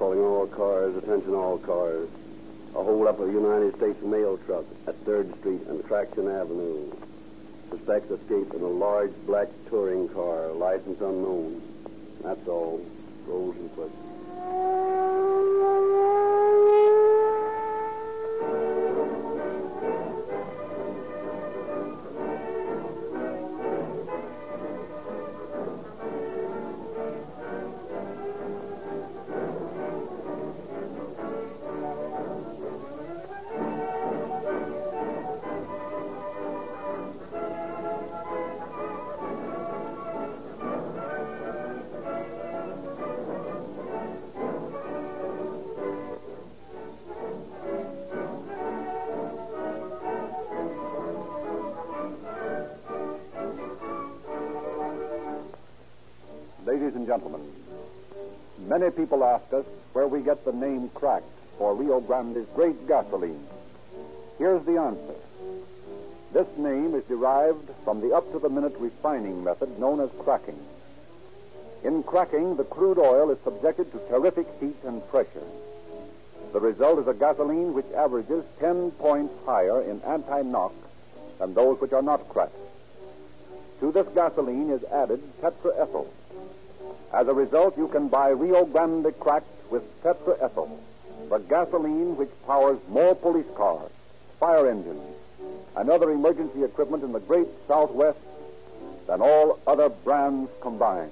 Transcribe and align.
Calling 0.00 0.20
all 0.20 0.46
cars, 0.46 0.96
attention 0.96 1.34
all 1.34 1.58
cars. 1.58 2.08
A 2.74 2.82
hold-up 2.82 3.20
of 3.20 3.28
a 3.28 3.32
United 3.32 3.76
States 3.76 4.02
mail 4.02 4.38
truck 4.46 4.64
at 4.86 4.94
3rd 5.04 5.38
Street 5.40 5.60
and 5.68 5.84
Traction 5.84 6.26
Avenue. 6.26 6.90
Suspects 7.68 8.10
escaped 8.10 8.54
in 8.54 8.62
a 8.62 8.66
large 8.66 9.12
black 9.26 9.48
touring 9.68 10.08
car, 10.08 10.52
license 10.52 11.02
unknown. 11.02 11.60
That's 12.22 12.48
all. 12.48 12.80
Ladies 13.28 13.60
and 13.60 14.09
gentlemen, 57.10 57.40
many 58.68 58.88
people 58.88 59.24
ask 59.24 59.52
us 59.52 59.64
where 59.94 60.06
we 60.06 60.20
get 60.20 60.44
the 60.44 60.52
name 60.52 60.88
cracked 60.90 61.26
for 61.58 61.74
Rio 61.74 61.98
Grande's 62.00 62.46
great 62.54 62.86
gasoline. 62.86 63.44
Here's 64.38 64.64
the 64.64 64.78
answer. 64.78 65.18
This 66.32 66.46
name 66.56 66.94
is 66.94 67.02
derived 67.06 67.68
from 67.82 68.00
the 68.00 68.14
up 68.14 68.30
to 68.30 68.38
the 68.38 68.48
minute 68.48 68.76
refining 68.78 69.42
method 69.42 69.76
known 69.76 69.98
as 69.98 70.10
cracking. 70.20 70.60
In 71.82 72.04
cracking, 72.04 72.54
the 72.54 72.62
crude 72.62 73.00
oil 73.00 73.32
is 73.32 73.40
subjected 73.42 73.90
to 73.90 73.98
terrific 74.08 74.46
heat 74.60 74.76
and 74.84 75.02
pressure. 75.10 75.48
The 76.52 76.60
result 76.60 77.00
is 77.00 77.08
a 77.08 77.14
gasoline 77.14 77.74
which 77.74 77.90
averages 77.90 78.44
10 78.60 78.92
points 78.92 79.34
higher 79.44 79.82
in 79.82 80.00
anti 80.02 80.42
knock 80.42 80.74
than 81.40 81.54
those 81.54 81.80
which 81.80 81.92
are 81.92 82.02
not 82.02 82.28
cracked. 82.28 82.54
To 83.80 83.90
this 83.90 84.06
gasoline 84.14 84.70
is 84.70 84.84
added 84.84 85.20
tetraethyl. 85.42 86.06
As 87.12 87.26
a 87.26 87.34
result, 87.34 87.76
you 87.76 87.88
can 87.88 88.08
buy 88.08 88.28
Rio 88.28 88.64
Grande 88.64 89.12
cracked 89.18 89.70
with 89.70 89.82
tetraethyl, 90.02 90.70
the 91.28 91.38
gasoline 91.38 92.16
which 92.16 92.30
powers 92.46 92.78
more 92.88 93.14
police 93.14 93.50
cars, 93.56 93.90
fire 94.38 94.68
engines, 94.70 95.02
and 95.76 95.90
other 95.90 96.10
emergency 96.10 96.62
equipment 96.62 97.02
in 97.02 97.12
the 97.12 97.20
great 97.20 97.48
Southwest 97.66 98.18
than 99.06 99.20
all 99.20 99.58
other 99.66 99.88
brands 99.88 100.50
combined. 100.60 101.10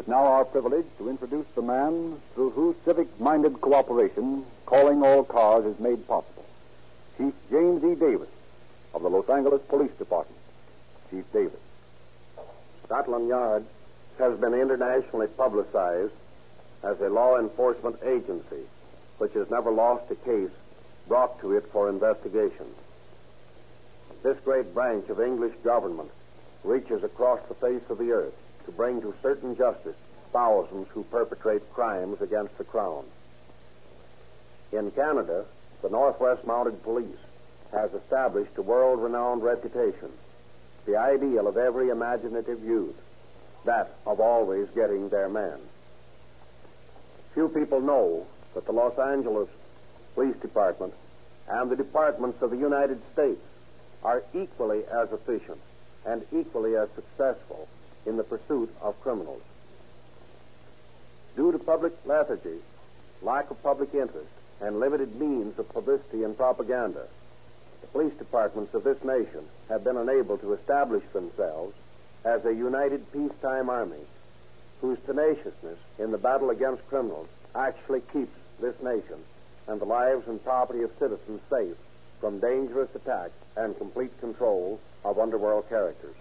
Is 0.00 0.08
now 0.08 0.24
our 0.24 0.46
privilege 0.46 0.86
to 0.96 1.10
introduce 1.10 1.46
the 1.54 1.60
man 1.60 2.16
through 2.32 2.48
whose 2.50 2.74
civic 2.86 3.20
minded 3.20 3.60
cooperation 3.60 4.42
calling 4.64 5.02
all 5.02 5.22
cars 5.22 5.66
is 5.66 5.78
made 5.78 6.06
possible. 6.08 6.46
Chief 7.18 7.34
James 7.50 7.84
E. 7.84 7.94
Davis 7.96 8.30
of 8.94 9.02
the 9.02 9.10
Los 9.10 9.28
Angeles 9.28 9.60
Police 9.68 9.92
Department. 9.98 10.40
Chief 11.10 11.30
Davis. 11.34 11.60
Scotland 12.86 13.28
Yard 13.28 13.66
has 14.18 14.38
been 14.38 14.54
internationally 14.54 15.26
publicized 15.26 16.14
as 16.82 16.98
a 17.02 17.10
law 17.10 17.38
enforcement 17.38 17.96
agency 18.02 18.64
which 19.18 19.34
has 19.34 19.50
never 19.50 19.70
lost 19.70 20.10
a 20.10 20.14
case 20.14 20.50
brought 21.08 21.38
to 21.40 21.52
it 21.52 21.66
for 21.72 21.90
investigation. 21.90 22.66
This 24.22 24.38
great 24.46 24.72
branch 24.72 25.10
of 25.10 25.20
English 25.20 25.56
government 25.62 26.10
reaches 26.64 27.04
across 27.04 27.40
the 27.48 27.54
face 27.54 27.82
of 27.90 27.98
the 27.98 28.12
earth 28.12 28.34
to 28.70 28.76
bring 28.76 29.00
to 29.00 29.14
certain 29.20 29.56
justice 29.56 29.96
thousands 30.32 30.86
who 30.90 31.02
perpetrate 31.04 31.72
crimes 31.72 32.20
against 32.20 32.56
the 32.56 32.64
Crown. 32.64 33.04
In 34.70 34.90
Canada, 34.92 35.44
the 35.82 35.90
Northwest 35.90 36.46
Mounted 36.46 36.82
Police 36.84 37.18
has 37.72 37.92
established 37.94 38.56
a 38.56 38.62
world 38.62 39.02
renowned 39.02 39.42
reputation, 39.42 40.10
the 40.86 40.96
ideal 40.96 41.48
of 41.48 41.56
every 41.56 41.88
imaginative 41.88 42.62
youth, 42.62 42.94
that 43.64 43.92
of 44.06 44.20
always 44.20 44.68
getting 44.70 45.08
their 45.08 45.28
man. 45.28 45.58
Few 47.34 47.48
people 47.48 47.80
know 47.80 48.26
that 48.54 48.66
the 48.66 48.72
Los 48.72 48.98
Angeles 48.98 49.48
Police 50.14 50.36
Department 50.36 50.94
and 51.48 51.70
the 51.70 51.76
departments 51.76 52.40
of 52.42 52.50
the 52.50 52.56
United 52.56 53.00
States 53.12 53.42
are 54.04 54.22
equally 54.32 54.84
as 54.86 55.10
efficient 55.12 55.60
and 56.06 56.24
equally 56.32 56.76
as 56.76 56.88
successful 56.90 57.68
in 58.06 58.16
the 58.16 58.24
pursuit 58.24 58.74
of 58.80 59.00
criminals. 59.02 59.42
Due 61.36 61.52
to 61.52 61.58
public 61.58 61.92
lethargy, 62.04 62.58
lack 63.22 63.50
of 63.50 63.62
public 63.62 63.94
interest, 63.94 64.28
and 64.60 64.78
limited 64.78 65.18
means 65.18 65.58
of 65.58 65.68
publicity 65.70 66.22
and 66.22 66.36
propaganda, 66.36 67.06
the 67.80 67.86
police 67.88 68.12
departments 68.14 68.74
of 68.74 68.84
this 68.84 69.02
nation 69.04 69.44
have 69.68 69.84
been 69.84 69.96
unable 69.96 70.36
to 70.38 70.52
establish 70.52 71.04
themselves 71.12 71.74
as 72.24 72.44
a 72.44 72.54
united 72.54 73.10
peacetime 73.12 73.70
army 73.70 74.04
whose 74.80 74.98
tenaciousness 75.06 75.78
in 75.98 76.10
the 76.10 76.18
battle 76.18 76.50
against 76.50 76.86
criminals 76.88 77.28
actually 77.54 78.00
keeps 78.12 78.36
this 78.60 78.74
nation 78.82 79.16
and 79.66 79.80
the 79.80 79.86
lives 79.86 80.26
and 80.28 80.42
property 80.44 80.82
of 80.82 80.90
citizens 80.98 81.40
safe 81.48 81.76
from 82.20 82.38
dangerous 82.38 82.94
attack 82.94 83.30
and 83.56 83.76
complete 83.78 84.18
control 84.20 84.78
of 85.04 85.18
underworld 85.18 85.68
characters. 85.68 86.14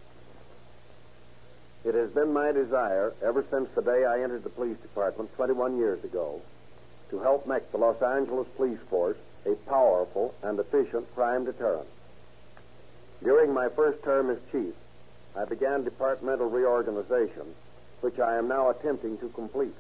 It 1.85 1.95
has 1.95 2.09
been 2.12 2.34
my 2.34 2.51
desire 2.51 3.13
ever 3.23 3.45
since 3.50 3.69
the 3.73 3.81
day 3.81 4.03
I 4.03 4.22
entered 4.22 4.44
the 4.44 4.50
police 4.50 4.78
department 4.79 5.34
21 5.35 5.78
years 5.78 6.03
ago 6.03 6.41
to 7.09 7.19
help 7.19 7.47
make 7.47 7.72
the 7.72 7.78
Los 7.78 8.01
Angeles 8.01 8.47
police 8.57 8.79
force 8.90 9.17
a 9.45 9.56
powerful 9.69 10.34
and 10.44 10.59
efficient 10.59 11.13
crime 11.16 11.45
deterrent. 11.45 11.88
During 13.23 13.53
my 13.53 13.69
first 13.69 14.03
term 14.03 14.29
as 14.29 14.40
chief, 14.51 14.73
I 15.38 15.45
began 15.45 15.85
departmental 15.85 16.50
reorganization, 16.50 17.56
which 18.01 18.19
I 18.19 18.35
am 18.35 18.50
now 18.50 18.69
attempting 18.69 19.17
to 19.19 19.29
complete. 19.29 19.75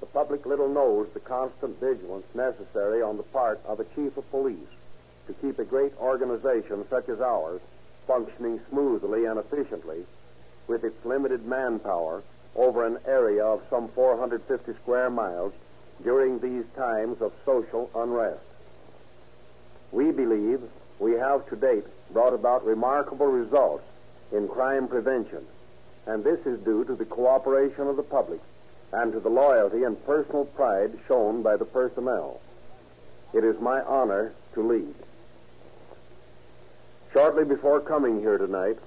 The 0.00 0.06
public 0.06 0.46
little 0.46 0.68
knows 0.68 1.08
the 1.12 1.20
constant 1.20 1.78
vigilance 1.80 2.26
necessary 2.34 3.02
on 3.02 3.18
the 3.18 3.22
part 3.24 3.60
of 3.66 3.78
a 3.78 3.84
chief 3.94 4.16
of 4.16 4.30
police 4.30 4.72
to 5.26 5.34
keep 5.34 5.58
a 5.58 5.64
great 5.64 5.92
organization 5.98 6.86
such 6.88 7.10
as 7.10 7.20
ours 7.20 7.60
functioning 8.06 8.58
smoothly 8.70 9.26
and 9.26 9.38
efficiently 9.38 10.06
with 10.68 10.84
its 10.84 11.04
limited 11.04 11.44
manpower 11.44 12.22
over 12.54 12.86
an 12.86 12.98
area 13.06 13.44
of 13.44 13.62
some 13.70 13.88
450 13.88 14.72
square 14.74 15.10
miles 15.10 15.52
during 16.02 16.38
these 16.38 16.64
times 16.76 17.20
of 17.20 17.32
social 17.44 17.90
unrest. 17.94 18.40
We 19.90 20.12
believe 20.12 20.60
we 20.98 21.12
have 21.12 21.48
to 21.48 21.56
date 21.56 21.84
brought 22.12 22.34
about 22.34 22.64
remarkable 22.64 23.26
results 23.26 23.84
in 24.32 24.48
crime 24.48 24.88
prevention, 24.88 25.44
and 26.06 26.22
this 26.22 26.44
is 26.46 26.60
due 26.60 26.84
to 26.84 26.94
the 26.94 27.04
cooperation 27.04 27.86
of 27.86 27.96
the 27.96 28.02
public 28.02 28.40
and 28.92 29.12
to 29.12 29.20
the 29.20 29.28
loyalty 29.28 29.84
and 29.84 30.04
personal 30.06 30.44
pride 30.44 30.98
shown 31.06 31.42
by 31.42 31.56
the 31.56 31.64
personnel. 31.64 32.40
It 33.34 33.44
is 33.44 33.60
my 33.60 33.82
honor 33.82 34.32
to 34.54 34.62
lead. 34.62 34.94
Shortly 37.12 37.44
before 37.44 37.80
coming 37.80 38.20
here 38.20 38.38
tonight, 38.38 38.78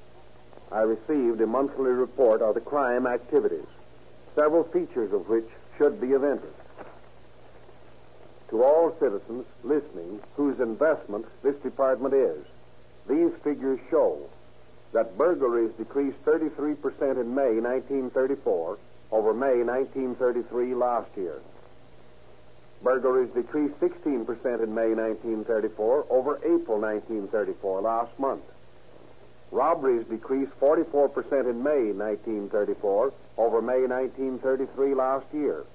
I 0.72 0.82
received 0.82 1.42
a 1.42 1.48
monthly 1.48 1.92
report 1.92 2.42
of 2.42 2.56
the 2.56 2.62
crime 2.62 3.06
activities, 3.06 3.68
several 4.36 4.64
features 4.64 5.12
of 5.12 5.28
which 5.28 5.48
should 5.78 6.00
be 6.00 6.14
of 6.14 6.24
interest. 6.24 6.56
To 8.50 8.64
all 8.64 8.96
citizens 9.00 9.46
listening 9.64 10.22
whose 10.36 10.60
investment 10.60 11.26
this 11.44 11.56
department 11.58 12.14
is, 12.14 12.46
these 13.08 13.32
figures 13.44 13.80
show 13.90 14.30
that 14.94 15.18
burglaries 15.18 15.72
decreased 15.78 16.24
33% 16.26 17.20
in 17.20 17.34
May 17.34 17.60
1934 17.60 18.78
over 19.12 19.34
May 19.34 19.64
1933 19.64 20.76
last 20.76 21.10
year. 21.18 21.40
Burglaries 22.84 23.30
decreased 23.34 23.80
16% 23.80 24.64
in 24.64 24.74
May 24.74 24.94
1934 24.94 26.06
over 26.10 26.38
April 26.38 26.80
1934 26.80 27.82
last 27.82 28.18
month. 28.20 28.44
Robberies 29.52 30.06
decreased 30.08 30.58
44% 30.62 31.50
in 31.50 31.62
May 31.62 31.92
1934 31.92 33.14
over 33.38 33.62
May 33.62 33.86
1933 33.86 34.94
last 34.96 35.26
year. 35.34 35.66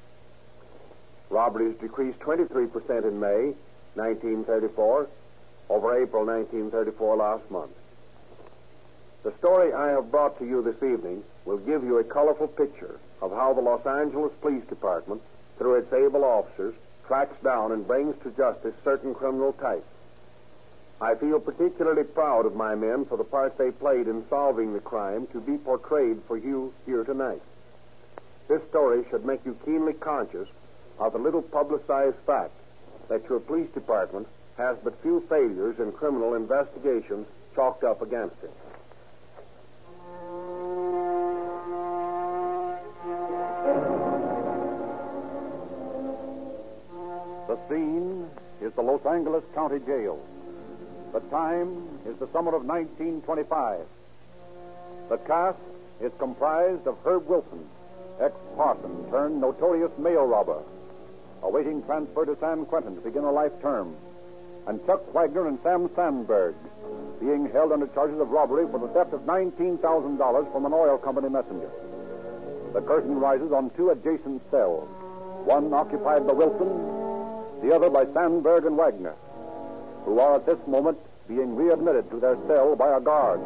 Robberies 1.29 1.77
decreased 1.79 2.19
23% 2.21 3.05
in 3.05 3.21
May 3.21 3.55
1934 3.95 5.09
over 5.69 6.03
April 6.03 6.25
1934 6.25 7.17
last 7.17 7.51
month. 7.51 7.73
The 9.25 9.35
story 9.39 9.73
I 9.73 9.89
have 9.89 10.11
brought 10.11 10.39
to 10.39 10.47
you 10.47 10.63
this 10.63 10.83
evening 10.83 11.25
will 11.45 11.59
give 11.59 11.83
you 11.83 11.99
a 11.99 12.05
colorful 12.05 12.49
picture 12.49 12.99
of 13.21 13.33
how 13.33 13.53
the 13.53 13.61
Los 13.61 13.85
Angeles 13.85 14.33
Police 14.41 14.65
Department, 14.67 15.21
through 15.59 15.77
its 15.77 15.93
able 15.93 16.25
officers, 16.25 16.75
tracks 17.07 17.37
down 17.43 17.73
and 17.73 17.87
brings 17.87 18.15
to 18.23 18.31
justice 18.31 18.75
certain 18.85 19.15
criminal 19.15 19.53
types. 19.55 19.87
I 21.01 21.15
feel 21.15 21.39
particularly 21.41 22.05
proud 22.05 22.47
of 22.47 22.57
my 22.57 22.75
men 22.75 23.05
for 23.05 23.19
the 23.19 23.25
part 23.25 23.59
they 23.59 23.71
played 23.71 24.09
in 24.09 24.25
solving 24.31 24.73
the 24.73 24.81
crime 24.81 25.27
to 25.33 25.41
be 25.41 25.59
portrayed 25.59 26.23
for 26.27 26.39
you 26.39 26.73
here 26.87 27.05
tonight. 27.05 27.43
This 28.49 28.63
story 28.71 29.05
should 29.11 29.27
make 29.27 29.45
you 29.45 29.59
keenly 29.65 29.93
conscious 29.93 30.49
of 30.99 31.13
the 31.13 31.19
little 31.19 31.43
publicized 31.43 32.17
fact 32.27 32.53
that 33.09 33.29
your 33.29 33.41
police 33.41 33.69
department 33.75 34.27
has 34.57 34.79
but 34.83 35.01
few 35.03 35.21
failures 35.29 35.79
in 35.79 35.93
criminal 35.93 36.33
investigations 36.33 37.27
chalked 37.55 37.85
up 37.85 38.01
against 38.01 38.37
it. 38.43 38.53
The 47.49 47.59
scene 47.69 48.31
is 48.63 48.73
the 48.73 48.83
Los 48.83 49.05
Angeles 49.05 49.45
County 49.55 49.79
Jail. 49.81 50.19
The 51.13 51.21
time 51.31 52.01
is 52.07 52.17
the 52.19 52.29
summer 52.33 52.55
of 52.55 52.65
1925. 52.65 53.87
The 55.09 55.17
cast 55.19 55.59
is 56.01 56.13
comprised 56.19 56.87
of 56.87 56.99
Herb 57.05 57.27
Wilson, 57.27 57.65
ex-parson 58.21 59.11
turned 59.11 59.41
notorious 59.41 59.93
mail 59.99 60.25
robber, 60.25 60.63
awaiting 61.43 61.83
transfer 61.85 62.27
to 62.27 62.37
San 62.41 62.67
Quentin 62.67 62.97
to 62.97 63.01
begin 63.01 63.25
a 63.25 63.31
life 63.31 63.53
term, 63.63 63.95
and 64.67 64.85
Chuck 64.85 65.15
Wagner 65.15 65.47
and 65.47 65.59
Sam 65.63 65.89
Sandberg, 65.95 66.55
being 67.21 67.51
held 67.51 67.73
under 67.73 67.87
charges 67.89 68.21
of 68.21 68.31
robbery 68.31 68.67
for 68.71 68.79
the 68.79 68.89
theft 68.89 69.15
of 69.15 69.21
$19,000 69.21 70.53
from 70.53 70.67
an 70.67 70.73
oil 70.73 70.99
company 70.99 71.29
messenger. 71.29 71.71
The 72.75 72.83
curtain 72.83 73.19
rises 73.19 73.53
on 73.53 73.71
two 73.71 73.91
adjacent 73.91 74.43
cells, 74.51 74.89
one 75.45 75.73
occupied 75.73 76.27
by 76.27 76.33
Wilson, 76.33 76.69
the 77.63 77.75
other 77.75 77.89
by 77.89 78.05
Sandberg 78.13 78.67
and 78.67 78.77
Wagner, 78.77 79.15
who 80.07 80.21
are 80.21 80.37
at 80.37 80.47
this 80.47 80.59
moment 80.67 80.97
being 81.29 81.55
readmitted 81.57 82.09
to 82.11 82.21
their 82.21 82.37
cell 82.47 82.75
by 82.77 82.97
a 82.97 83.01
guard. 83.01 83.41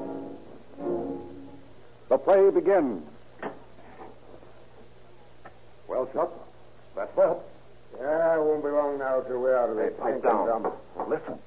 The 2.09 2.19
play 2.19 2.51
begins. 2.51 3.03
Well, 5.89 6.09
Chuck, 6.13 6.31
that's 6.95 7.17
well. 7.17 7.43
Yeah, 7.99 8.37
it 8.37 8.43
won't 8.43 8.63
be 8.63 8.71
long 8.71 8.99
now 8.99 9.21
till 9.23 9.41
we're 9.41 9.57
out 9.57 9.71
of 9.71 9.77
this. 9.77 9.93
pipe 9.99 10.23
down. 10.23 10.71
Listen. 11.09 11.39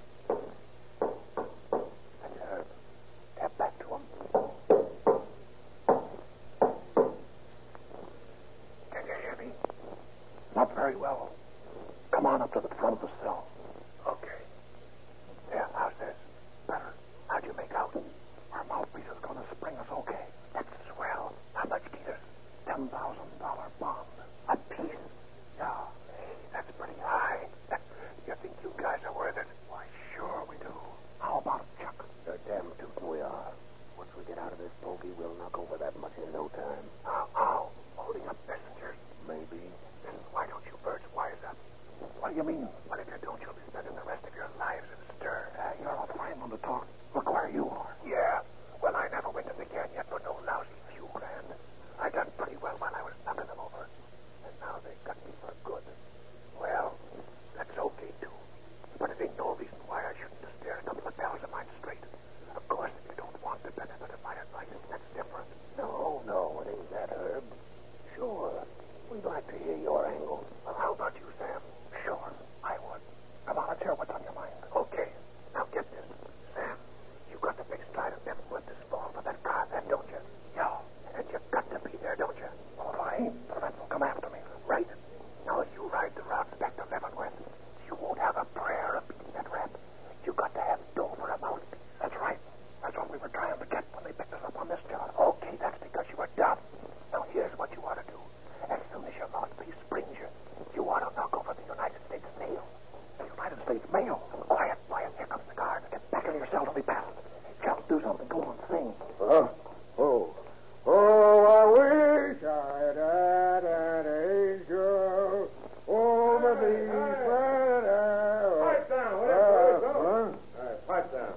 Pipe 118.63 118.89
down. 118.89 119.21
Let 119.21 119.29
it 119.29 119.81
go. 119.81 119.91
huh? 119.95 120.59
All 120.59 120.65
right, 120.65 120.87
pipe 120.87 121.11
down. 121.13 121.33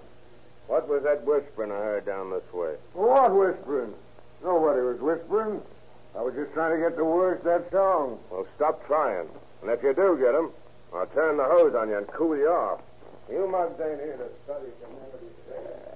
What 0.66 0.88
was 0.88 1.02
that 1.04 1.24
whispering 1.24 1.70
I 1.70 1.76
heard 1.76 2.06
down 2.06 2.30
this 2.30 2.42
way? 2.52 2.74
What 2.94 3.32
whispering? 3.34 3.94
Nobody 4.42 4.80
was 4.82 4.98
whispering. 5.00 5.60
I 6.16 6.22
was 6.22 6.34
just 6.34 6.52
trying 6.54 6.74
to 6.76 6.88
get 6.88 6.96
the 6.96 7.04
words 7.04 7.44
that 7.44 7.70
song. 7.70 8.18
Well, 8.30 8.46
stop 8.56 8.84
trying. 8.86 9.28
And 9.62 9.70
if 9.70 9.82
you 9.82 9.94
do 9.94 10.16
get 10.18 10.34
'em, 10.34 10.50
I'll 10.94 11.06
turn 11.06 11.36
the 11.36 11.44
hose 11.44 11.74
on 11.74 11.88
you 11.88 11.98
and 11.98 12.06
cool 12.08 12.36
you 12.36 12.48
off. 12.48 12.80
You 13.30 13.46
mugs 13.46 13.80
ain't 13.80 14.00
here 14.00 14.16
to 14.16 14.28
study 14.44 14.72
community. 14.82 15.95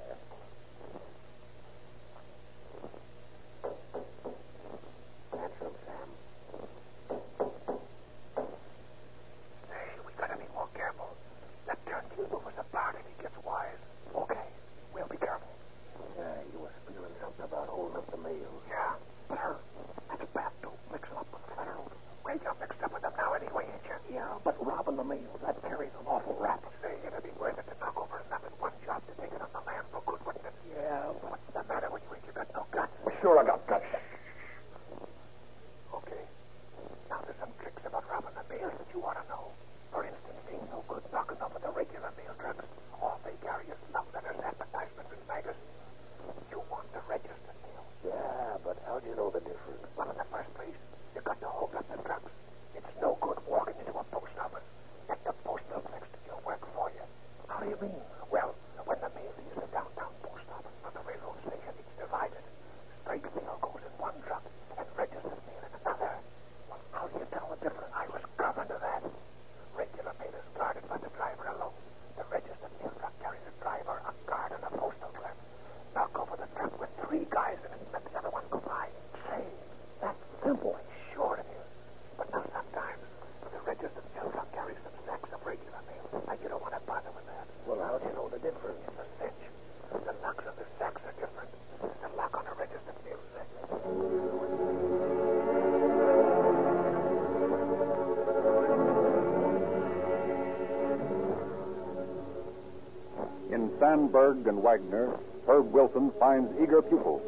Sandberg 104.10 104.46
and 104.48 104.60
Wagner, 104.60 105.16
Herb 105.46 105.72
Wilson 105.72 106.10
finds 106.18 106.52
eager 106.60 106.82
pupils. 106.82 107.22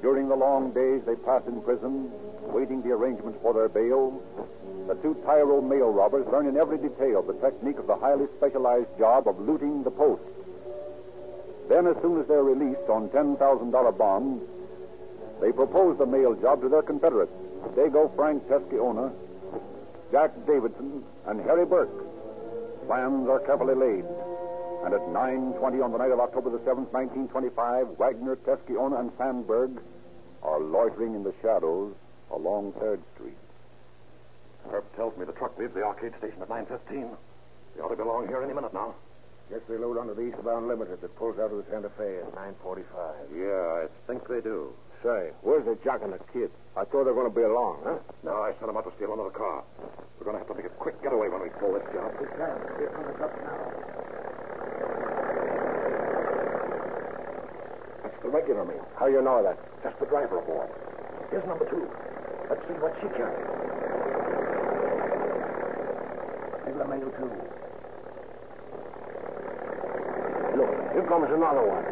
During 0.00 0.28
the 0.28 0.36
long 0.36 0.70
days 0.72 1.02
they 1.04 1.16
pass 1.16 1.42
in 1.48 1.60
prison, 1.62 2.10
waiting 2.44 2.82
the 2.82 2.92
arrangements 2.92 3.38
for 3.42 3.52
their 3.52 3.68
bail, 3.68 4.22
the 4.86 4.94
two 4.96 5.14
tyro 5.24 5.60
mail 5.60 5.90
robbers 5.90 6.26
learn 6.28 6.46
in 6.46 6.56
every 6.56 6.78
detail 6.78 7.22
the 7.22 7.34
technique 7.34 7.78
of 7.78 7.88
the 7.88 7.96
highly 7.96 8.26
specialized 8.36 8.96
job 8.96 9.26
of 9.26 9.40
looting 9.40 9.82
the 9.82 9.90
post. 9.90 10.22
Then, 11.68 11.88
as 11.88 11.96
soon 12.00 12.20
as 12.20 12.28
they're 12.28 12.44
released 12.44 12.88
on 12.88 13.08
$10,000 13.08 13.98
bonds, 13.98 14.44
they 15.40 15.50
propose 15.50 15.98
the 15.98 16.06
mail 16.06 16.34
job 16.34 16.60
to 16.60 16.68
their 16.68 16.82
confederates, 16.82 17.32
Dago 17.74 18.14
Frank 18.14 18.46
Tesquiona, 18.46 19.12
Jack 20.12 20.30
Davidson, 20.46 21.02
and 21.26 21.40
Harry 21.40 21.66
Burke. 21.66 22.86
Plans 22.86 23.28
are 23.28 23.40
carefully 23.40 23.74
laid. 23.74 24.04
And 24.84 24.94
at 24.94 25.00
9.20 25.00 25.84
on 25.84 25.92
the 25.92 25.98
night 25.98 26.10
of 26.10 26.18
October 26.18 26.50
the 26.50 26.58
7th, 26.58 26.90
1925, 26.90 27.98
Wagner, 27.98 28.36
Tesquiona, 28.36 28.98
and 28.98 29.12
Sandberg 29.16 29.80
are 30.42 30.60
loitering 30.60 31.14
in 31.14 31.22
the 31.22 31.34
shadows 31.40 31.94
along 32.32 32.72
3rd 32.72 33.00
Street. 33.14 33.38
Herb 34.70 34.84
tells 34.96 35.16
me 35.16 35.24
the 35.24 35.32
truck 35.32 35.56
leaves 35.58 35.74
the 35.74 35.82
arcade 35.82 36.12
station 36.18 36.42
at 36.42 36.48
9.15. 36.48 37.14
They 37.74 37.82
ought 37.82 37.88
to 37.88 37.96
be 37.96 38.02
along 38.02 38.26
here 38.28 38.42
any 38.42 38.52
minute 38.52 38.74
now. 38.74 38.94
Guess 39.50 39.60
they 39.68 39.76
load 39.76 39.98
onto 39.98 40.14
the 40.14 40.22
eastbound 40.22 40.66
limited 40.66 41.00
that 41.00 41.14
pulls 41.16 41.38
out 41.38 41.50
of 41.52 41.58
the 41.58 41.66
Santa 41.70 41.90
Fe 41.98 42.18
at 42.18 42.34
9.45. 42.34 42.82
Yeah, 43.36 43.84
I 43.84 43.86
think 44.06 44.26
they 44.28 44.40
do. 44.40 44.72
Say, 45.02 45.30
where's 45.42 45.64
the 45.64 45.76
jock 45.84 46.00
and 46.02 46.12
the 46.12 46.18
kid? 46.32 46.50
I 46.76 46.84
thought 46.84 47.04
they 47.04 47.10
were 47.10 47.26
going 47.26 47.30
to 47.30 47.34
be 47.34 47.42
along, 47.42 47.82
huh? 47.84 47.98
No, 48.22 48.42
I 48.42 48.52
sent 48.58 48.66
them 48.66 48.76
out 48.76 48.86
to 48.86 48.92
steal 48.96 49.12
another 49.12 49.34
car. 49.34 49.64
We're 50.18 50.24
going 50.24 50.38
to 50.38 50.42
have 50.46 50.48
to 50.48 50.54
make 50.54 50.66
a 50.66 50.74
quick 50.78 51.02
getaway 51.02 51.28
when 51.28 51.42
we 51.42 51.50
pull 51.58 51.74
this 51.74 51.82
job. 51.92 52.14
Here 52.18 52.90
comes 52.94 53.20
up 53.20 53.34
now. 53.42 53.91
The 58.22 58.28
regular 58.28 58.64
mail. 58.64 58.86
How 58.96 59.06
you 59.06 59.20
know 59.22 59.42
that? 59.42 59.58
Just 59.82 59.98
the 59.98 60.06
driver 60.06 60.38
aboard. 60.38 60.70
Here's 61.30 61.44
number 61.46 61.64
two. 61.68 61.88
Let's 62.48 62.62
see 62.68 62.74
what 62.78 62.94
she 63.00 63.08
carries. 63.16 63.46
Regular 66.66 66.86
mail, 66.86 67.10
too. 67.18 67.32
Look, 70.56 70.72
here 70.92 71.06
comes 71.08 71.30
another 71.32 71.64
one. 71.66 71.84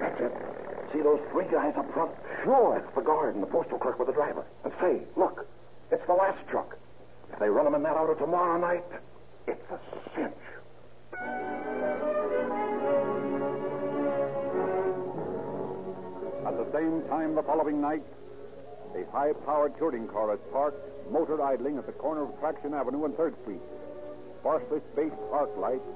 That's 0.00 0.20
it. 0.20 0.32
See 0.92 1.02
those 1.02 1.20
three 1.32 1.46
guys 1.50 1.74
up 1.76 1.92
front? 1.92 2.12
Sure. 2.44 2.80
That's 2.80 2.94
the 2.94 3.02
guard 3.02 3.34
and 3.34 3.42
the 3.42 3.48
postal 3.48 3.78
clerk 3.78 3.98
with 3.98 4.08
the 4.08 4.14
driver. 4.14 4.44
And 4.64 4.72
say, 4.80 5.02
look, 5.16 5.46
it's 5.90 6.06
the 6.06 6.14
last 6.14 6.38
truck. 6.48 6.78
If 7.32 7.40
they 7.40 7.48
run 7.48 7.64
them 7.64 7.74
in 7.74 7.82
that 7.82 7.96
outer 7.96 8.14
tomorrow 8.14 8.58
night, 8.60 8.84
it's 9.46 9.70
a 9.70 9.78
cinch. 10.14 10.33
Same 16.74 17.02
time 17.02 17.36
the 17.36 17.42
following 17.44 17.80
night, 17.80 18.02
a 18.96 19.08
high-powered 19.12 19.78
touring 19.78 20.08
car 20.08 20.34
is 20.34 20.40
parked, 20.50 20.82
motor 21.12 21.40
idling 21.40 21.78
at 21.78 21.86
the 21.86 21.92
corner 21.92 22.24
of 22.24 22.40
Traction 22.40 22.74
Avenue 22.74 23.04
and 23.04 23.14
3rd 23.14 23.40
Street. 23.42 23.60
Sparsely 24.40 24.80
spaced 24.92 25.14
arc 25.30 25.56
lights 25.56 25.86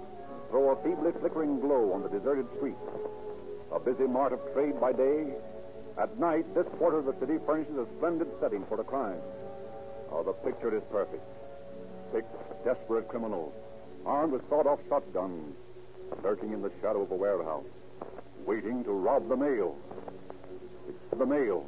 throw 0.51 0.71
a 0.71 0.83
feebly 0.85 1.11
flickering 1.19 1.59
glow 1.59 1.93
on 1.93 2.05
the 2.05 2.09
deserted 2.09 2.47
street. 2.57 2.79
A 3.73 3.81
busy 3.81 4.07
mart 4.07 4.33
of 4.33 4.39
trade 4.55 4.81
by 4.81 4.93
day. 4.93 5.27
At 5.99 6.17
night, 6.21 6.47
this 6.55 6.67
quarter 6.79 6.99
of 6.99 7.07
the 7.07 7.19
city 7.19 7.39
furnishes 7.45 7.77
a 7.77 7.87
splendid 7.97 8.29
setting 8.41 8.65
for 8.67 8.81
a 8.81 8.85
crime. 8.85 9.19
Oh, 10.13 10.23
the 10.23 10.33
picture 10.33 10.75
is 10.77 10.83
perfect. 10.93 11.27
Six 12.13 12.25
desperate 12.65 13.09
criminals, 13.09 13.53
armed 14.07 14.33
with 14.33 14.49
sawed-off 14.49 14.79
shotguns, 14.89 15.57
lurking 16.23 16.53
in 16.53 16.63
the 16.63 16.71
shadow 16.81 17.03
of 17.03 17.11
a 17.11 17.17
warehouse, 17.17 17.67
waiting 18.47 18.85
to 18.85 18.93
rob 18.93 19.29
the 19.29 19.37
mail. 19.37 19.77
It's 21.11 21.19
the 21.19 21.27
mail. 21.27 21.65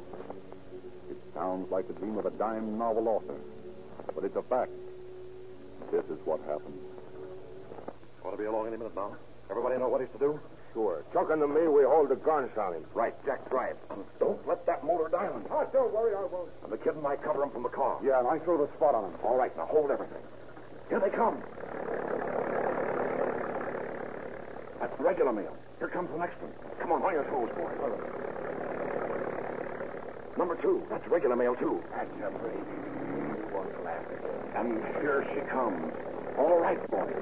It 1.09 1.17
sounds 1.33 1.71
like 1.71 1.87
the 1.87 1.93
dream 1.93 2.17
of 2.17 2.25
a 2.25 2.31
dime 2.31 2.77
novel 2.77 3.07
author, 3.07 3.35
but 4.13 4.23
it's 4.23 4.35
a 4.35 4.43
fact. 4.43 4.71
This 5.91 6.05
is 6.05 6.19
what 6.25 6.39
happened. 6.47 6.77
Ought 8.23 8.31
to 8.31 8.37
be 8.37 8.45
along 8.45 8.67
any 8.67 8.77
minute 8.77 8.95
now. 8.95 9.17
Everybody 9.49 9.77
know 9.77 9.89
what 9.89 10.01
he's 10.01 10.11
to 10.11 10.19
do? 10.19 10.39
Sure. 10.73 11.03
Chuck 11.11 11.27
and 11.31 11.41
me, 11.41 11.67
we 11.67 11.83
hold 11.83 12.07
the 12.07 12.15
guns 12.15 12.51
on 12.57 12.73
him. 12.73 12.85
Right, 12.93 13.13
Jack, 13.25 13.49
drive. 13.49 13.75
And 13.89 14.05
don't 14.19 14.39
let 14.47 14.65
that 14.67 14.85
motor 14.85 15.09
diamond. 15.11 15.47
Oh, 15.51 15.59
ah, 15.59 15.65
don't 15.73 15.91
worry, 15.91 16.15
I 16.15 16.23
won't. 16.31 16.49
And 16.63 16.71
the 16.71 16.77
kid 16.77 16.95
and 16.95 17.05
I 17.05 17.17
cover 17.17 17.43
him 17.43 17.49
from 17.51 17.63
the 17.63 17.73
car. 17.73 17.99
Yeah, 18.03 18.19
and 18.19 18.27
I 18.27 18.39
throw 18.39 18.57
the 18.57 18.71
spot 18.77 18.95
on 18.95 19.11
him. 19.11 19.19
All 19.23 19.35
right, 19.35 19.51
now 19.57 19.65
hold 19.65 19.91
everything. 19.91 20.23
Here 20.87 21.01
they 21.01 21.09
come. 21.09 21.43
That's 24.79 24.95
the 24.97 25.03
regular 25.03 25.33
mail. 25.33 25.55
Here 25.79 25.89
comes 25.89 26.09
the 26.11 26.17
next 26.17 26.41
one. 26.41 26.53
Come 26.79 26.91
on, 26.93 27.03
on 27.03 27.13
your 27.13 27.25
toes, 27.25 27.49
boys. 27.57 28.40
Number 30.41 30.59
two. 30.59 30.81
That's 30.89 31.07
regular 31.07 31.35
mail, 31.35 31.53
too. 31.53 31.79
That's 31.91 32.09
a 32.17 32.31
break. 32.39 32.55
Won't. 33.53 33.69
And 34.55 34.83
here 34.99 35.23
she 35.35 35.41
comes. 35.51 35.93
All 36.35 36.59
right, 36.59 36.81
boys. 36.89 37.13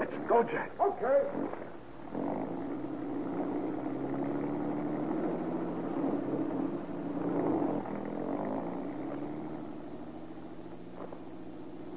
Let's 0.00 0.12
go, 0.26 0.42
Jack. 0.44 0.70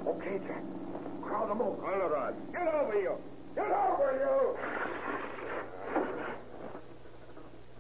Okay, 0.06 0.38
Jack. 0.46 0.64
Crowd 1.22 1.50
them 1.50 1.62
over. 1.62 1.86
All 1.86 2.10
right. 2.10 2.52
Get 2.52 2.68
over 2.68 3.00
you. 3.00 3.16
Get 3.56 3.72
over 3.72 4.12
you. 4.20 4.92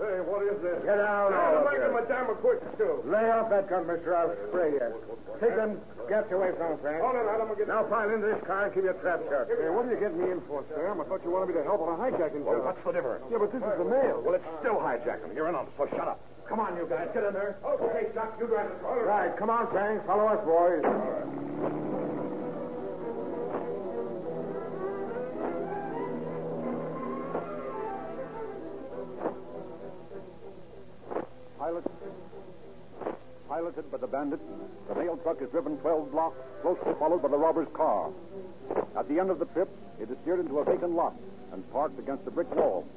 Hey, 0.01 0.17
what 0.25 0.41
is 0.49 0.57
this? 0.65 0.81
Get 0.81 0.97
down, 0.97 1.29
all 1.29 1.61
of 1.61 1.77
you. 1.77 1.93
damn 2.09 2.25
quick 2.41 2.57
stew. 2.73 3.05
Lay 3.05 3.29
off 3.29 3.53
that 3.53 3.69
gun, 3.69 3.85
mister. 3.85 4.17
I'll 4.17 4.33
spray 4.49 4.73
you. 4.73 4.89
Take 5.37 5.53
them 5.53 5.77
gats 6.09 6.33
away 6.33 6.49
from 6.57 6.73
him, 6.73 6.79
Frank. 6.81 7.05
Hold 7.05 7.21
on, 7.21 7.29
Adam. 7.29 7.53
I'll 7.53 7.55
get 7.55 7.69
Now 7.69 7.80
pile 7.91 8.07
into 8.07 8.23
this 8.25 8.39
car 8.47 8.65
and 8.65 8.73
keep 8.73 8.87
your 8.87 8.95
trap 9.03 9.19
shut. 9.27 9.51
Hey, 9.51 9.67
what 9.67 9.83
are 9.83 9.91
you 9.91 9.99
getting 9.99 10.23
me 10.23 10.31
in 10.31 10.39
for, 10.47 10.63
Sam? 10.71 11.01
I 11.01 11.03
thought 11.03 11.19
you 11.27 11.31
wanted 11.35 11.51
me 11.51 11.59
to 11.59 11.63
help 11.67 11.83
on 11.83 11.91
a 11.91 11.99
hijacking 11.99 12.47
Well, 12.47 12.63
job. 12.63 12.71
what's 12.71 12.79
the 12.87 12.95
difference? 12.95 13.27
Yeah, 13.27 13.43
but 13.43 13.51
this 13.51 13.59
is 13.59 13.75
the 13.75 13.83
mail. 13.83 14.23
Well, 14.23 14.39
it's 14.39 14.47
still 14.63 14.79
hijacking. 14.79 15.35
You're 15.35 15.51
in 15.51 15.55
on 15.59 15.67
it, 15.67 15.75
so 15.75 15.91
shut 15.91 16.07
up. 16.07 16.23
Come 16.47 16.63
on, 16.63 16.79
you 16.79 16.87
guys. 16.87 17.11
Get 17.13 17.27
in 17.27 17.35
there. 17.35 17.59
Okay, 17.67 18.07
Chuck, 18.15 18.39
you 18.39 18.47
drive 18.47 18.71
the 18.71 18.79
car. 18.79 19.03
Right, 19.03 19.35
come 19.35 19.51
on, 19.51 19.67
Frank. 19.75 20.07
Follow 20.07 20.31
us, 20.31 20.39
boys. 20.47 20.83
Piloted, 31.57 31.91
piloted 33.51 33.91
by 33.91 33.97
the 33.97 34.07
bandits, 34.07 34.41
the 34.87 34.95
mail 34.95 35.17
truck 35.17 35.41
is 35.41 35.49
driven 35.49 35.75
12 35.79 36.13
blocks, 36.13 36.37
closely 36.61 36.93
followed 36.97 37.21
by 37.21 37.27
the 37.27 37.37
robber's 37.37 37.67
car. 37.73 38.09
At 38.95 39.09
the 39.09 39.19
end 39.19 39.29
of 39.29 39.39
the 39.39 39.45
trip, 39.47 39.67
it 39.99 40.09
is 40.09 40.15
steered 40.21 40.39
into 40.39 40.59
a 40.59 40.63
vacant 40.63 40.95
lot 40.95 41.13
and 41.51 41.69
parked 41.73 41.99
against 41.99 42.25
a 42.27 42.31
brick 42.31 42.49
wall. 42.55 42.87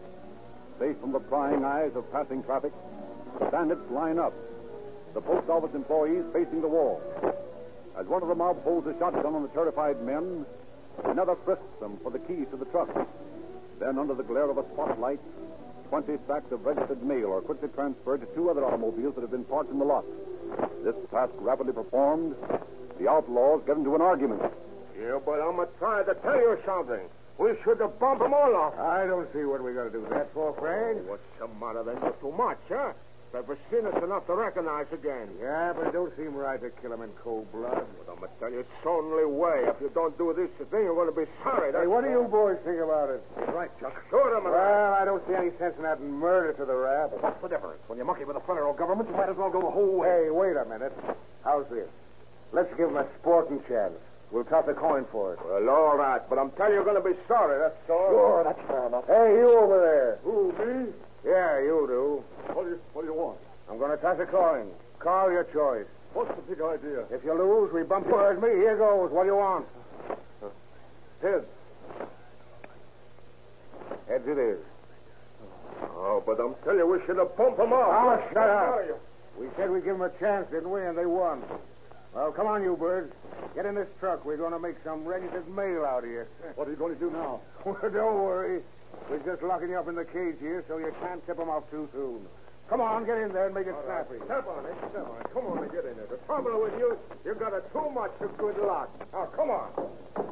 Safe 0.79 0.97
from 1.01 1.11
the 1.11 1.19
prying 1.19 1.65
eyes 1.65 1.91
of 1.97 2.11
passing 2.13 2.45
traffic, 2.45 2.73
the 3.41 3.47
bandits 3.47 3.83
line 3.91 4.21
up, 4.21 4.33
the 5.13 5.21
post 5.21 5.51
office 5.51 5.75
employees 5.75 6.23
facing 6.33 6.61
the 6.61 6.69
wall. 6.69 7.03
As 7.99 8.07
one 8.07 8.23
of 8.23 8.29
the 8.29 8.35
mob 8.37 8.63
holds 8.63 8.87
a 8.87 8.97
shotgun 8.97 9.35
on 9.35 9.43
the 9.43 9.49
terrified 9.49 10.01
men, 10.03 10.47
another 11.03 11.35
frisks 11.45 11.81
them 11.81 11.99
for 12.05 12.13
the 12.13 12.21
keys 12.21 12.47
to 12.53 12.57
the 12.57 12.67
truck. 12.67 12.95
Then, 13.81 13.99
under 13.99 14.15
the 14.15 14.23
glare 14.23 14.51
of 14.51 14.59
a 14.59 14.65
spotlight, 14.73 15.19
20 15.89 16.17
sacks 16.29 16.53
of 16.53 16.65
registered 16.65 17.03
mail 17.03 17.33
are 17.33 17.41
quickly 17.41 17.69
transferred 17.75 18.21
to 18.21 18.27
two 18.37 18.51
other 18.51 18.65
automobiles 18.65 19.17
that 19.17 19.23
have 19.23 19.33
been 19.33 19.45
parked 19.45 19.73
in 19.73 19.81
the 19.81 19.85
lot. 19.85 20.05
This 20.85 20.95
task 21.11 21.33
rapidly 21.39 21.73
performed, 21.73 22.35
the 23.01 23.09
outlaws 23.09 23.63
get 23.67 23.77
into 23.77 23.95
an 23.95 24.03
argument. 24.03 24.43
Yeah, 24.99 25.19
but 25.25 25.41
I'm 25.41 25.59
a 25.59 25.67
trying 25.79 26.07
to 26.07 26.15
tell 26.15 26.37
you 26.37 26.59
something. 26.65 27.09
We 27.39 27.53
should 27.65 27.81
have 27.81 27.99
bumped 27.99 28.23
them 28.23 28.33
all 28.33 28.55
off. 28.55 28.79
I 28.79 29.07
don't 29.07 29.27
see 29.33 29.45
what 29.45 29.63
we 29.63 29.73
got 29.73 29.85
to 29.85 29.91
do 29.91 30.07
that 30.11 30.33
for, 30.33 30.55
Frank. 30.61 31.03
What's 31.09 31.23
the 31.41 31.49
matter 31.49 31.83
then? 31.83 31.97
You're 32.01 32.13
too 32.21 32.33
much, 32.37 32.59
huh? 32.69 32.93
They've 33.35 33.59
seen 33.69 33.83
us 33.85 33.99
enough 33.99 34.27
to 34.31 34.35
recognize 34.39 34.87
again. 34.95 35.27
Yeah, 35.43 35.73
but 35.75 35.89
it 35.89 35.93
don't 35.93 36.15
seem 36.17 36.39
right 36.39 36.61
to 36.63 36.71
kill 36.79 36.93
him 36.95 37.03
in 37.03 37.11
cold 37.19 37.51
blood. 37.51 37.83
But 37.99 38.07
I'm 38.07 38.23
going 38.23 38.31
to 38.31 38.39
tell 38.39 38.53
you, 38.55 38.61
it's 38.63 38.71
the 38.85 38.91
only 38.91 39.27
way. 39.27 39.67
If 39.67 39.75
you 39.83 39.91
don't 39.91 40.17
do 40.17 40.31
this 40.39 40.55
thing, 40.71 40.87
you're 40.87 40.95
going 40.95 41.11
to 41.11 41.19
be 41.19 41.27
sorry. 41.43 41.75
Hey, 41.75 41.91
what 41.91 42.05
do 42.07 42.11
you 42.15 42.23
boys 42.31 42.63
think 42.63 42.79
about 42.79 43.11
it? 43.11 43.19
He's 43.35 43.51
right, 43.51 43.71
Chuck. 43.83 43.91
Shoot 44.07 44.39
him, 44.39 44.45
Well, 44.47 44.95
I 44.95 45.05
don't 45.05 45.19
see 45.27 45.35
any 45.35 45.51
sense 45.59 45.75
in 45.79 45.85
adding 45.85 46.15
murder 46.15 46.55
to 46.55 46.65
the 46.65 46.79
rap. 46.79 47.11
What's 47.19 47.43
the 47.43 47.49
difference? 47.51 47.83
When 47.91 47.99
you 47.99 48.05
monkey 48.07 48.23
with 48.23 48.39
the 48.39 48.47
federal 48.47 48.73
government, 48.73 49.11
you 49.11 49.17
might 49.19 49.29
as 49.29 49.37
well 49.37 49.51
go 49.51 49.61
the 49.67 49.75
whole 49.75 49.99
way. 49.99 50.27
Hey, 50.27 50.31
wait 50.31 50.55
a 50.55 50.65
minute. 50.71 50.95
How's 51.43 51.67
this? 51.75 51.91
Let's 52.53 52.71
give 52.79 52.87
him 52.89 52.97
a 53.03 53.07
sporting 53.19 53.59
chance. 53.67 53.99
We'll 54.31 54.45
toss 54.47 54.65
a 54.71 54.75
coin 54.75 55.07
for 55.11 55.35
it. 55.35 55.41
Well, 55.43 55.69
all 55.75 55.99
right, 55.99 56.23
but 56.31 56.39
I'm 56.39 56.51
telling 56.53 56.71
you, 56.73 56.83
you're 56.83 56.87
going 56.87 57.03
to 57.03 57.09
be 57.09 57.19
sorry. 57.27 57.59
That's 57.59 57.91
all. 57.91 58.11
Sure, 58.15 58.45
that's 58.47 58.63
fair 58.67 58.87
enough. 58.87 59.07
Hey, 59.07 59.43
you 59.43 59.59
over 59.59 59.79
there. 59.83 60.19
Who, 60.23 60.55
me? 60.55 60.93
Yeah, 61.25 61.59
you 61.61 61.87
do. 61.89 62.25
What 62.53 62.65
do 62.65 62.71
you, 62.71 62.81
what 62.93 63.03
do 63.03 63.09
you 63.09 63.15
want? 63.15 63.39
I'm 63.71 63.79
going 63.79 63.91
to 63.91 63.97
toss 63.97 64.19
a 64.21 64.27
coin. 64.27 64.69
Call 64.99 65.31
your 65.31 65.45
choice. 65.45 65.87
What's 66.13 66.31
the 66.37 66.43
big 66.43 66.61
idea? 66.61 67.05
If 67.11 67.25
you 67.25 67.35
lose, 67.35 67.73
we 67.73 67.83
bump 67.83 68.07
you 68.07 68.21
as 68.21 68.41
me. 68.41 68.49
Here 68.49 68.77
goes. 68.77 69.11
What 69.11 69.25
do 69.25 69.29
you 69.31 69.37
want? 69.37 69.67
heads. 71.23 71.47
Heads 74.07 74.25
it 74.29 74.39
is. 74.39 74.59
Oh, 75.97 76.23
but 76.25 76.39
I'm 76.39 76.55
telling 76.63 76.79
you, 76.79 76.87
we 76.87 76.99
should 77.07 77.17
have 77.17 77.35
pumped 77.37 77.57
them 77.57 77.73
off. 77.73 78.21
Oh, 78.21 78.29
shut 78.33 78.51
up. 78.51 79.01
We 79.39 79.47
said 79.57 79.71
we'd 79.71 79.85
give 79.85 79.99
them 79.99 80.03
a 80.03 80.13
chance, 80.21 80.47
didn't 80.51 80.71
we? 80.71 80.85
And 80.85 80.97
they 80.97 81.07
won. 81.07 81.43
Well, 82.15 82.31
come 82.31 82.47
on, 82.47 82.63
you 82.63 82.77
birds. 82.77 83.13
Get 83.57 83.67
in 83.67 83.75
this 83.75 83.89
truck. 83.99 84.25
We're 84.25 84.37
going 84.37 84.53
to 84.53 84.59
make 84.61 84.77
some 84.85 85.05
registered 85.05 85.49
mail 85.49 85.85
out 85.85 86.05
here. 86.05 86.29
What 86.55 86.69
are 86.69 86.71
you 86.71 86.77
going 86.77 86.95
to 86.95 87.01
do 87.01 87.11
now? 87.11 87.41
Well, 87.65 87.79
don't 87.91 88.23
worry. 88.23 88.61
We're 89.11 89.19
just 89.19 89.43
locking 89.43 89.71
you 89.71 89.79
up 89.79 89.89
in 89.89 89.95
the 89.95 90.05
cage 90.05 90.37
here 90.41 90.65
so 90.69 90.79
you 90.79 90.93
can't 91.01 91.25
tip 91.27 91.37
them 91.37 91.51
off 91.51 91.71
too 91.71 91.89
soon. 91.93 92.27
Come 92.69 92.81
on, 92.81 93.05
get 93.05 93.19
in 93.19 93.33
there 93.33 93.47
and 93.47 93.55
make 93.55 93.67
it 93.67 93.75
snappy. 93.85 94.17
Step 94.25 94.49
on 94.49 94.65
it, 94.65 94.75
step 94.91 95.05
on 95.05 95.21
it. 95.21 95.27
Come 95.35 95.47
on 95.47 95.59
and 95.63 95.71
get 95.71 95.85
in 95.85 95.97
there. 95.97 96.07
The 96.09 96.17
trouble 96.25 96.63
with 96.63 96.73
you, 96.79 96.97
you've 97.25 97.39
got 97.39 97.53
a 97.53 97.61
too 97.73 97.91
much 97.91 98.13
of 98.21 98.37
good 98.39 98.57
luck. 98.57 98.89
Now, 99.13 99.27
come 99.37 99.51
on. 99.51 99.69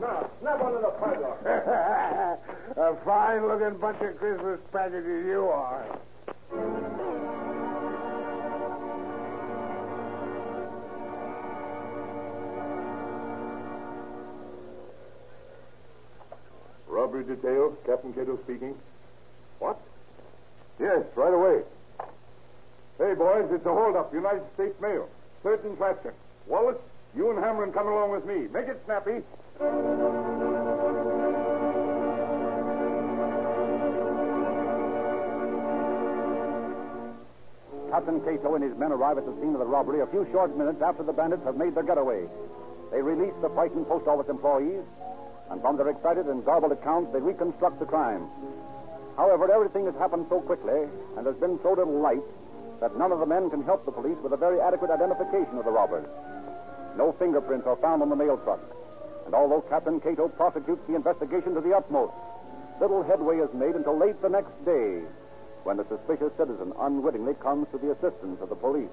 Now, 0.00 0.30
snap 0.40 0.60
onto 0.62 0.80
the 0.80 0.92
padlock. 0.96 1.44
a 2.76 2.96
fine 3.04 3.46
looking 3.46 3.78
bunch 3.78 4.00
of 4.00 4.16
Christmas 4.16 4.60
packages 4.72 5.26
you 5.26 5.48
are. 5.52 5.84
Detail, 17.22 17.76
Captain 17.86 18.12
Cato 18.12 18.38
speaking. 18.44 18.74
What? 19.58 19.78
Yes, 20.80 21.04
right 21.14 21.32
away. 21.32 21.62
Hey, 22.98 23.14
boys, 23.14 23.48
it's 23.50 23.66
a 23.66 23.72
holdup. 23.72 24.12
United 24.12 24.42
States 24.54 24.80
Mail. 24.80 25.08
Certain 25.42 25.76
Clapton. 25.76 26.12
Wallace, 26.46 26.78
you 27.16 27.30
and 27.30 27.38
Hamlin 27.38 27.72
come 27.72 27.86
along 27.86 28.10
with 28.10 28.24
me. 28.26 28.48
Make 28.52 28.68
it 28.68 28.80
snappy. 28.84 29.22
Captain 37.90 38.20
Cato 38.24 38.54
and 38.54 38.64
his 38.64 38.76
men 38.78 38.90
arrive 38.90 39.18
at 39.18 39.26
the 39.26 39.34
scene 39.36 39.52
of 39.52 39.58
the 39.60 39.66
robbery 39.66 40.00
a 40.00 40.06
few 40.06 40.26
short 40.32 40.56
minutes 40.56 40.80
after 40.80 41.02
the 41.02 41.12
bandits 41.12 41.44
have 41.44 41.56
made 41.56 41.74
their 41.74 41.82
getaway. 41.82 42.26
They 42.90 43.02
release 43.02 43.34
the 43.42 43.50
frightened 43.50 43.86
post 43.86 44.06
office 44.06 44.28
employees, 44.30 44.82
and 45.52 45.60
from 45.60 45.76
their 45.76 45.90
excited 45.90 46.26
and 46.26 46.44
garbled 46.44 46.72
accounts, 46.72 47.12
they 47.12 47.20
reconstruct 47.20 47.78
the 47.78 47.84
crime. 47.84 48.26
However, 49.18 49.52
everything 49.52 49.84
has 49.84 49.94
happened 49.96 50.24
so 50.30 50.40
quickly, 50.40 50.88
and 51.16 51.26
there's 51.26 51.36
been 51.36 51.60
so 51.62 51.74
little 51.74 52.00
light, 52.00 52.24
that 52.80 52.96
none 52.96 53.12
of 53.12 53.20
the 53.20 53.26
men 53.26 53.50
can 53.50 53.62
help 53.62 53.84
the 53.84 53.92
police 53.92 54.16
with 54.24 54.32
a 54.32 54.36
very 54.36 54.60
adequate 54.60 54.90
identification 54.90 55.58
of 55.58 55.66
the 55.66 55.70
robbers. 55.70 56.08
No 56.96 57.12
fingerprints 57.12 57.66
are 57.66 57.76
found 57.76 58.00
on 58.00 58.08
the 58.08 58.16
mail 58.16 58.38
truck, 58.38 58.60
and 59.26 59.34
although 59.34 59.60
Captain 59.60 60.00
Cato 60.00 60.28
prosecutes 60.28 60.80
the 60.88 60.96
investigation 60.96 61.54
to 61.54 61.60
the 61.60 61.76
utmost, 61.76 62.14
little 62.80 63.02
headway 63.02 63.36
is 63.36 63.52
made 63.52 63.76
until 63.76 63.96
late 63.96 64.20
the 64.22 64.30
next 64.30 64.52
day, 64.64 65.02
when 65.64 65.76
the 65.76 65.84
suspicious 65.84 66.32
citizen 66.38 66.72
unwittingly 66.80 67.34
comes 67.34 67.68
to 67.70 67.78
the 67.78 67.92
assistance 67.92 68.40
of 68.40 68.48
the 68.48 68.56
police. 68.56 68.88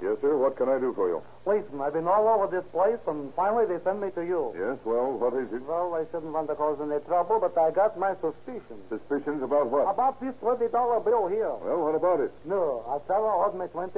Yes, 0.00 0.16
sir. 0.20 0.36
What 0.36 0.56
can 0.56 0.68
I 0.68 0.78
do 0.78 0.94
for 0.94 1.08
you? 1.08 1.22
Policeman, 1.42 1.80
I've 1.80 1.92
been 1.92 2.06
all 2.06 2.28
over 2.28 2.46
this 2.46 2.64
place, 2.70 2.98
and 3.06 3.34
finally 3.34 3.66
they 3.66 3.82
sent 3.82 4.00
me 4.00 4.10
to 4.14 4.22
you. 4.22 4.54
Yes, 4.54 4.78
well, 4.84 5.18
what 5.18 5.34
is 5.34 5.50
it? 5.50 5.62
Well, 5.66 5.94
I 5.94 6.06
shouldn't 6.10 6.32
want 6.32 6.46
to 6.48 6.54
cause 6.54 6.78
any 6.78 7.02
trouble, 7.06 7.42
but 7.42 7.58
I 7.58 7.70
got 7.70 7.98
my 7.98 8.14
suspicions. 8.22 8.78
Suspicions 8.88 9.42
about 9.42 9.70
what? 9.70 9.90
About 9.90 10.20
this 10.20 10.34
$20 10.38 10.70
bill 10.70 11.26
here. 11.26 11.50
Well, 11.50 11.82
what 11.82 11.94
about 11.98 12.20
it? 12.20 12.30
No, 12.44 12.86
a 12.86 13.00
fellow 13.10 13.42
owed 13.42 13.58
me 13.58 13.66
$20, 13.74 13.90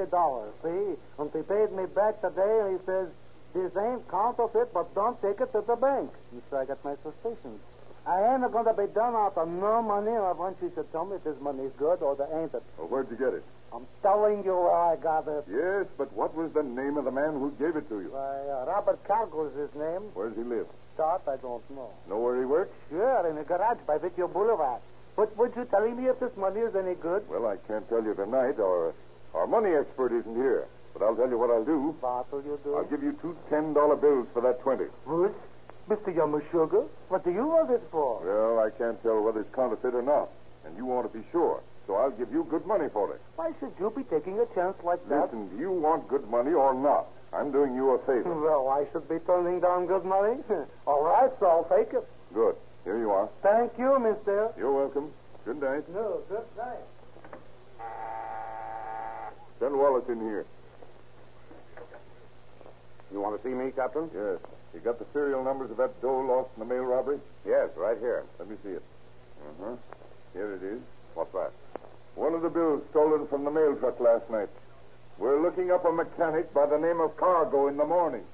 see? 0.65 0.97
And 1.21 1.29
he 1.37 1.43
paid 1.45 1.73
me 1.77 1.85
back 1.85 2.21
today, 2.25 2.55
and 2.65 2.79
he 2.79 2.87
says, 2.87 3.09
this 3.53 3.73
ain't 3.77 4.09
counterfeit, 4.09 4.73
but 4.73 4.95
don't 4.95 5.21
take 5.21 5.41
it 5.41 5.53
to 5.53 5.61
the 5.67 5.77
bank. 5.77 6.11
And 6.33 6.41
so 6.49 6.57
I 6.59 6.65
got 6.65 6.83
my 6.85 6.95
suspicions. 7.03 7.61
I 8.07 8.33
ain't 8.33 8.47
going 8.51 8.65
to 8.65 8.73
be 8.75 8.87
done 8.95 9.15
out 9.15 9.37
of 9.37 9.49
no 9.49 9.83
money. 9.83 10.13
I 10.13 10.33
want 10.33 10.57
you 10.63 10.71
to 10.71 10.83
tell 10.95 11.05
me 11.05 11.17
if 11.17 11.25
this 11.25 11.37
money's 11.41 11.73
good 11.77 12.01
or 12.01 12.17
there 12.17 12.31
ain't 12.41 12.55
it. 12.55 12.63
Well, 12.79 12.89
where'd 12.89 13.11
you 13.11 13.17
get 13.17 13.35
it? 13.35 13.45
I'm 13.73 13.87
telling 14.03 14.43
you 14.45 14.55
where 14.55 14.75
I 14.75 14.97
got 14.97 15.29
it. 15.29 15.45
Yes, 15.47 15.87
but 15.97 16.13
what 16.13 16.35
was 16.35 16.51
the 16.53 16.63
name 16.63 16.97
of 16.97 17.05
the 17.05 17.11
man 17.15 17.35
who 17.39 17.53
gave 17.59 17.77
it 17.77 17.89
to 17.89 18.01
you? 18.01 18.11
Why, 18.11 18.43
uh, 18.51 18.67
Robert 18.67 18.99
Cargo's 19.07 19.55
his 19.55 19.71
name. 19.79 20.11
Where 20.15 20.29
does 20.29 20.37
he 20.39 20.43
live? 20.45 20.67
Start, 20.95 21.23
I 21.29 21.37
don't 21.37 21.63
know. 21.71 21.91
Know 22.09 22.19
where 22.19 22.39
he 22.39 22.45
works? 22.45 22.75
Sure, 22.91 23.27
in 23.31 23.39
a 23.39 23.45
garage 23.45 23.79
by 23.87 23.99
Victor 23.99 24.27
Boulevard. 24.27 24.83
But 25.17 25.37
would 25.37 25.53
you 25.57 25.65
tell 25.71 25.89
me 25.89 26.09
if 26.09 26.19
this 26.19 26.35
money 26.37 26.61
is 26.61 26.75
any 26.75 26.95
good? 26.95 27.29
Well, 27.29 27.47
I 27.47 27.57
can't 27.69 27.89
tell 27.89 28.03
you 28.03 28.15
tonight. 28.15 28.59
Our, 28.59 28.93
our 29.35 29.47
money 29.47 29.71
expert 29.71 30.13
isn't 30.19 30.35
here. 30.35 30.67
But 30.93 31.03
I'll 31.03 31.15
tell 31.15 31.29
you 31.31 31.39
what 31.39 31.51
I'll 31.51 31.65
do. 31.65 31.95
What 32.01 32.33
will 32.33 32.43
you 32.43 32.59
do? 32.65 32.75
I'll 32.75 32.85
give 32.91 33.03
you 33.03 33.13
two 33.23 33.37
ten 33.49 33.73
dollar 33.73 33.95
bills 33.95 34.27
for 34.35 34.43
that 34.43 34.61
twenty. 34.63 34.87
What? 35.05 35.33
Mr. 35.89 36.15
Yamashuga? 36.15 36.87
What 37.09 37.25
do 37.25 37.31
you 37.31 37.47
want 37.47 37.71
it 37.71 37.83
for? 37.91 38.21
Well, 38.25 38.59
I 38.65 38.71
can't 38.77 39.01
tell 39.03 39.23
whether 39.23 39.41
it's 39.41 39.55
counterfeit 39.55 39.95
or 39.95 40.03
not. 40.03 40.29
And 40.65 40.77
you 40.77 40.85
want 40.87 41.11
to 41.11 41.17
be 41.19 41.25
sure. 41.33 41.63
So 41.91 41.97
I'll 41.97 42.15
give 42.15 42.31
you 42.31 42.47
good 42.49 42.65
money 42.67 42.87
for 42.93 43.13
it. 43.13 43.21
Why 43.35 43.51
should 43.59 43.75
you 43.81 43.91
be 43.91 44.05
taking 44.05 44.39
a 44.39 44.47
chance 44.55 44.79
like 44.85 45.03
that? 45.09 45.35
Listen, 45.35 45.49
do 45.51 45.59
you 45.59 45.73
want 45.73 46.07
good 46.07 46.23
money 46.31 46.53
or 46.53 46.73
not? 46.73 47.09
I'm 47.33 47.51
doing 47.51 47.75
you 47.75 47.91
a 47.91 47.99
favor. 48.07 48.31
Well, 48.31 48.69
I 48.71 48.87
should 48.93 49.09
be 49.09 49.19
turning 49.27 49.59
down 49.59 49.89
good 49.89 50.05
money. 50.05 50.39
All 50.87 51.03
right, 51.03 51.33
so 51.41 51.47
I'll 51.47 51.67
take 51.67 51.93
it. 51.93 52.07
Good. 52.33 52.55
Here 52.85 52.97
you 52.97 53.11
are. 53.11 53.29
Thank 53.43 53.73
you, 53.77 53.99
mister. 53.99 54.55
You're 54.57 54.71
welcome. 54.73 55.11
Good 55.45 55.61
night. 55.61 55.83
No, 55.93 56.23
good 56.29 56.47
night. 56.57 56.87
Send 59.59 59.75
Wallace 59.77 60.07
in 60.09 60.21
here. 60.21 60.47
You 63.11 63.21
want 63.21 63.35
to 63.35 63.43
see 63.43 63.53
me, 63.53 63.73
Captain? 63.75 64.09
Yes. 64.15 64.39
You 64.75 64.79
got 64.79 65.01
the 65.01 65.07
serial 65.13 65.43
numbers 65.43 65.73
of 65.73 65.77
that 65.79 66.01
dough 66.01 66.21
lost 66.23 66.51
in 66.55 66.61
the 66.61 66.73
mail 66.73 66.85
robbery? 66.85 67.19
Yes, 67.45 67.71
right 67.77 67.99
here. 67.99 68.23
Let 68.39 68.49
me 68.49 68.55
see 68.63 68.79
it. 68.79 68.83
Uh 69.43 69.65
huh. 69.65 69.77
Here 70.35 70.55
it 70.55 70.63
is. 70.63 70.79
What's 71.15 71.33
that? 71.33 71.51
One 72.21 72.35
of 72.35 72.43
the 72.43 72.51
bills 72.51 72.83
stolen 72.91 73.27
from 73.29 73.45
the 73.45 73.51
mail 73.51 73.75
truck 73.77 73.99
last 73.99 74.29
night. 74.29 74.51
We're 75.17 75.41
looking 75.41 75.71
up 75.71 75.87
a 75.87 75.91
mechanic 75.91 76.53
by 76.53 76.67
the 76.67 76.77
name 76.77 77.01
of 77.01 77.17
Cargo 77.17 77.67
in 77.69 77.79
the 77.79 77.87
morning. 77.87 78.25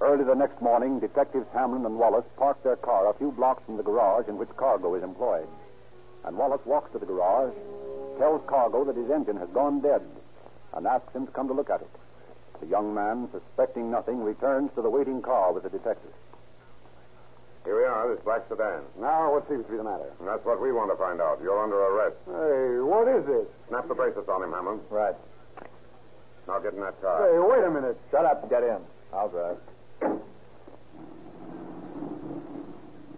Early 0.00 0.24
the 0.24 0.34
next 0.34 0.62
morning, 0.62 1.00
Detectives 1.00 1.46
Hamlin 1.52 1.84
and 1.84 1.98
Wallace 1.98 2.24
park 2.38 2.62
their 2.62 2.76
car 2.76 3.10
a 3.10 3.14
few 3.18 3.30
blocks 3.30 3.62
from 3.66 3.76
the 3.76 3.82
garage 3.82 4.26
in 4.26 4.38
which 4.38 4.48
Cargo 4.56 4.94
is 4.94 5.02
employed. 5.02 5.48
And 6.24 6.38
Wallace 6.38 6.64
walks 6.64 6.92
to 6.92 6.98
the 6.98 7.04
garage, 7.04 7.52
tells 8.18 8.40
Cargo 8.46 8.86
that 8.86 8.96
his 8.96 9.10
engine 9.10 9.36
has 9.36 9.50
gone 9.50 9.82
dead, 9.82 10.00
and 10.72 10.86
asks 10.86 11.14
him 11.14 11.26
to 11.26 11.32
come 11.32 11.46
to 11.48 11.52
look 11.52 11.68
at 11.68 11.82
it. 11.82 11.90
The 12.60 12.66
young 12.66 12.94
man, 12.94 13.28
suspecting 13.32 13.90
nothing, 13.90 14.22
returns 14.22 14.70
to 14.74 14.82
the 14.82 14.90
waiting 14.90 15.22
car 15.22 15.52
with 15.52 15.62
the 15.62 15.70
detective. 15.70 16.12
Here 17.64 17.76
we 17.76 17.84
are, 17.84 18.08
this 18.14 18.22
black 18.24 18.48
sedan. 18.48 18.82
Now, 18.98 19.32
what 19.32 19.48
seems 19.48 19.64
to 19.66 19.70
be 19.70 19.76
the 19.76 19.84
matter? 19.84 20.12
And 20.18 20.28
that's 20.28 20.44
what 20.44 20.60
we 20.60 20.72
want 20.72 20.90
to 20.92 20.96
find 20.96 21.20
out. 21.20 21.40
You're 21.42 21.62
under 21.62 21.76
arrest. 21.76 22.16
Hey, 22.24 22.80
what 22.80 23.08
is 23.08 23.24
this? 23.26 23.46
Snap 23.68 23.88
the 23.88 23.94
bracelets 23.94 24.28
on 24.28 24.42
him, 24.42 24.52
Hamlin. 24.52 24.80
Right. 24.88 25.14
Now 26.48 26.58
get 26.58 26.72
in 26.72 26.80
that 26.80 27.00
car. 27.00 27.28
Hey, 27.28 27.36
wait 27.38 27.64
a 27.64 27.70
minute. 27.70 28.00
Shut 28.10 28.24
up. 28.24 28.48
Get 28.48 28.62
in. 28.64 28.80
I'll 29.12 29.28
drive. 29.28 29.56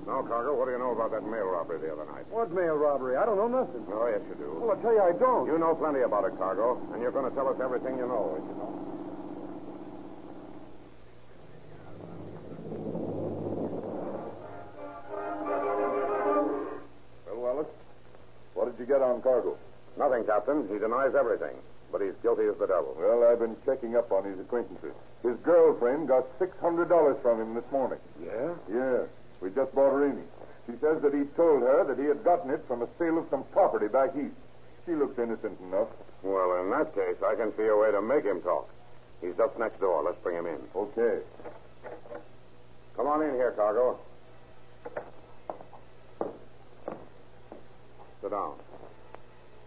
Now, 0.06 0.26
Cargo, 0.26 0.58
what 0.58 0.66
do 0.66 0.72
you 0.74 0.78
know 0.82 0.90
about 0.90 1.12
that 1.14 1.22
mail 1.22 1.46
robbery 1.46 1.78
the 1.78 1.92
other 1.94 2.04
night? 2.10 2.26
What 2.28 2.50
mail 2.50 2.74
robbery? 2.74 3.16
I 3.16 3.24
don't 3.24 3.38
know 3.38 3.46
nothing. 3.46 3.86
Oh, 3.94 4.10
yes, 4.10 4.20
you 4.28 4.34
do. 4.34 4.58
Well, 4.58 4.76
I 4.76 4.82
tell 4.82 4.92
you, 4.92 5.00
I 5.00 5.14
don't. 5.14 5.46
You 5.46 5.58
know 5.58 5.74
plenty 5.78 6.02
about 6.02 6.26
it, 6.26 6.36
Cargo, 6.36 6.82
and 6.92 7.00
you're 7.00 7.14
going 7.14 7.30
to 7.30 7.34
tell 7.38 7.46
us 7.48 7.56
everything 7.62 7.96
you 7.96 8.10
know. 8.10 8.34
Well, 8.42 8.82
you 18.82 18.86
get 18.86 19.00
on 19.00 19.22
Cargo? 19.22 19.56
Nothing, 19.96 20.24
Captain. 20.26 20.66
He 20.66 20.78
denies 20.78 21.14
everything, 21.14 21.54
but 21.92 22.02
he's 22.02 22.18
guilty 22.22 22.50
as 22.50 22.58
the 22.58 22.66
devil. 22.66 22.96
Well, 22.98 23.30
I've 23.30 23.38
been 23.38 23.54
checking 23.64 23.94
up 23.94 24.10
on 24.10 24.24
his 24.24 24.38
acquaintances. 24.40 24.90
His 25.22 25.38
girlfriend 25.46 26.08
got 26.08 26.26
$600 26.40 27.22
from 27.22 27.40
him 27.40 27.54
this 27.54 27.70
morning. 27.70 28.00
Yeah? 28.18 28.50
Yeah. 28.66 29.06
We 29.40 29.50
just 29.50 29.72
bought 29.74 29.92
her 29.94 30.06
in. 30.10 30.18
She 30.66 30.72
says 30.82 30.98
that 31.02 31.14
he 31.14 31.24
told 31.38 31.62
her 31.62 31.84
that 31.86 31.98
he 31.98 32.06
had 32.06 32.24
gotten 32.24 32.50
it 32.50 32.64
from 32.66 32.82
a 32.82 32.88
sale 32.98 33.18
of 33.18 33.26
some 33.30 33.44
property 33.52 33.86
back 33.86 34.10
east. 34.16 34.34
She 34.86 34.94
looks 34.94 35.18
innocent 35.18 35.58
enough. 35.60 35.88
Well, 36.22 36.62
in 36.62 36.70
that 36.70 36.94
case, 36.94 37.22
I 37.24 37.34
can 37.34 37.54
see 37.56 37.66
a 37.66 37.76
way 37.76 37.92
to 37.92 38.02
make 38.02 38.24
him 38.24 38.42
talk. 38.42 38.68
He's 39.20 39.36
just 39.36 39.58
next 39.58 39.78
door. 39.78 40.02
Let's 40.02 40.18
bring 40.22 40.36
him 40.36 40.46
in. 40.46 40.58
Okay. 40.74 41.22
Come 42.96 43.06
on 43.06 43.22
in 43.22 43.34
here, 43.34 43.52
Cargo. 43.52 43.98
Sit 48.22 48.30
down. 48.30 48.54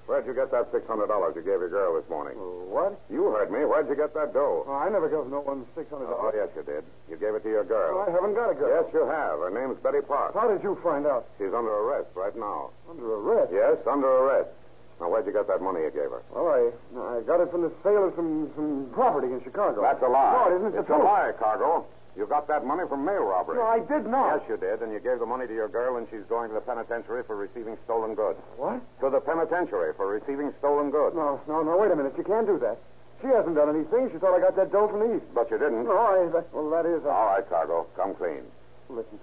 Where'd 0.05 0.27
you 0.29 0.35
get 0.37 0.51
that 0.53 0.69
$600 0.71 0.85
you 0.85 1.41
gave 1.41 1.57
your 1.65 1.69
girl 1.69 1.97
this 1.99 2.07
morning? 2.09 2.37
Uh, 2.37 2.69
what? 2.69 2.93
You 3.09 3.25
heard 3.33 3.49
me. 3.49 3.65
Where'd 3.65 3.89
you 3.89 3.95
get 3.97 4.13
that 4.13 4.33
dough? 4.37 4.61
Oh, 4.69 4.77
I 4.77 4.85
never 4.89 5.09
gave 5.09 5.25
no 5.33 5.41
one 5.41 5.65
six 5.73 5.89
hundred 5.89 6.13
dollars. 6.13 6.29
Oh, 6.29 6.37
yes, 6.37 6.49
you 6.53 6.61
did. 6.61 6.85
You 7.09 7.17
gave 7.17 7.33
it 7.33 7.41
to 7.41 7.49
your 7.49 7.65
girl. 7.65 8.05
I 8.05 8.13
haven't 8.13 8.37
got 8.37 8.53
a 8.53 8.55
girl. 8.55 8.69
Yes, 8.69 8.85
you 8.93 9.01
have. 9.01 9.41
Her 9.41 9.49
name's 9.49 9.81
Betty 9.81 10.05
Park. 10.05 10.37
How 10.37 10.45
did 10.45 10.61
you 10.61 10.77
find 10.85 11.09
out? 11.09 11.25
She's 11.41 11.49
under 11.49 11.73
arrest 11.73 12.13
right 12.13 12.35
now. 12.37 12.69
Under 12.85 13.01
arrest. 13.17 13.49
Yes, 13.49 13.81
under 13.89 14.05
arrest. 14.05 14.53
Now, 15.01 15.09
where'd 15.09 15.25
you 15.25 15.33
get 15.33 15.47
that 15.49 15.59
money 15.65 15.81
you 15.81 15.89
gave 15.91 16.13
her? 16.13 16.21
Well, 16.29 16.53
I 16.53 16.69
I 17.17 17.21
got 17.25 17.41
it 17.41 17.49
from 17.49 17.65
the 17.65 17.73
sale 17.81 18.05
of 18.05 18.13
some, 18.15 18.53
some 18.55 18.87
property 18.93 19.33
in 19.33 19.41
Chicago. 19.43 19.81
That's 19.81 20.01
a 20.05 20.07
lie. 20.07 20.37
No, 20.37 20.53
it 20.53 20.55
isn't. 20.61 20.79
It's 20.79 20.87
the 20.87 20.95
a 20.95 21.03
lie, 21.03 21.33
Cargo. 21.41 21.83
You 22.15 22.25
got 22.25 22.47
that 22.47 22.63
money 22.65 22.87
from 22.87 23.03
mail 23.03 23.23
robbery. 23.27 23.57
No, 23.59 23.67
I 23.67 23.79
did 23.83 24.07
not. 24.07 24.39
Yes, 24.39 24.49
you 24.49 24.57
did, 24.57 24.81
and 24.81 24.91
you 24.91 24.99
gave 25.03 25.19
the 25.19 25.27
money 25.27 25.47
to 25.47 25.53
your 25.53 25.67
girl, 25.67 25.97
and 25.97 26.07
she's 26.09 26.23
going 26.31 26.47
to 26.49 26.55
the 26.55 26.63
penitentiary 26.63 27.23
for 27.27 27.35
receiving 27.35 27.77
stolen 27.83 28.15
goods. 28.15 28.39
What? 28.55 28.79
To 29.03 29.09
the 29.09 29.19
penitentiary 29.19 29.93
for 29.99 30.07
receiving 30.07 30.53
stolen 30.59 30.91
goods. 30.91 31.15
No, 31.15 31.41
no, 31.47 31.61
no, 31.61 31.75
wait 31.75 31.91
a 31.91 31.95
minute. 31.95 32.15
You 32.17 32.23
can't 32.23 32.47
do 32.47 32.57
that. 32.59 32.79
She 33.21 33.27
hasn't 33.27 33.55
done 33.55 33.67
anything. 33.67 34.11
She 34.11 34.17
thought 34.19 34.35
I 34.35 34.39
got 34.39 34.55
that 34.55 34.71
dough 34.71 34.87
from 34.87 35.03
the 35.03 35.15
East. 35.19 35.27
But 35.35 35.51
you 35.51 35.59
didn't. 35.59 35.83
No, 35.83 35.97
I, 35.97 36.27
that, 36.31 36.47
well, 36.55 36.69
that 36.71 36.87
is... 36.87 37.03
Uh, 37.03 37.11
All 37.11 37.35
right, 37.35 37.47
Cargo. 37.49 37.87
Come 37.95 38.15
clean. 38.15 38.43
Listen. 38.87 39.19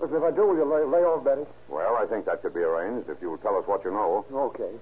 Listen, 0.00 0.16
if 0.16 0.24
I 0.24 0.30
do, 0.30 0.44
will 0.44 0.60
you 0.60 0.68
lay, 0.68 0.84
lay 0.84 1.04
off 1.08 1.24
Betty? 1.24 1.48
Well, 1.68 1.96
I 1.96 2.04
think 2.04 2.26
that 2.26 2.42
could 2.42 2.52
be 2.52 2.60
arranged 2.60 3.08
if 3.08 3.16
you'll 3.20 3.40
tell 3.40 3.56
us 3.56 3.64
what 3.64 3.84
you 3.84 3.92
know. 3.92 4.24
Okay. 4.52 4.72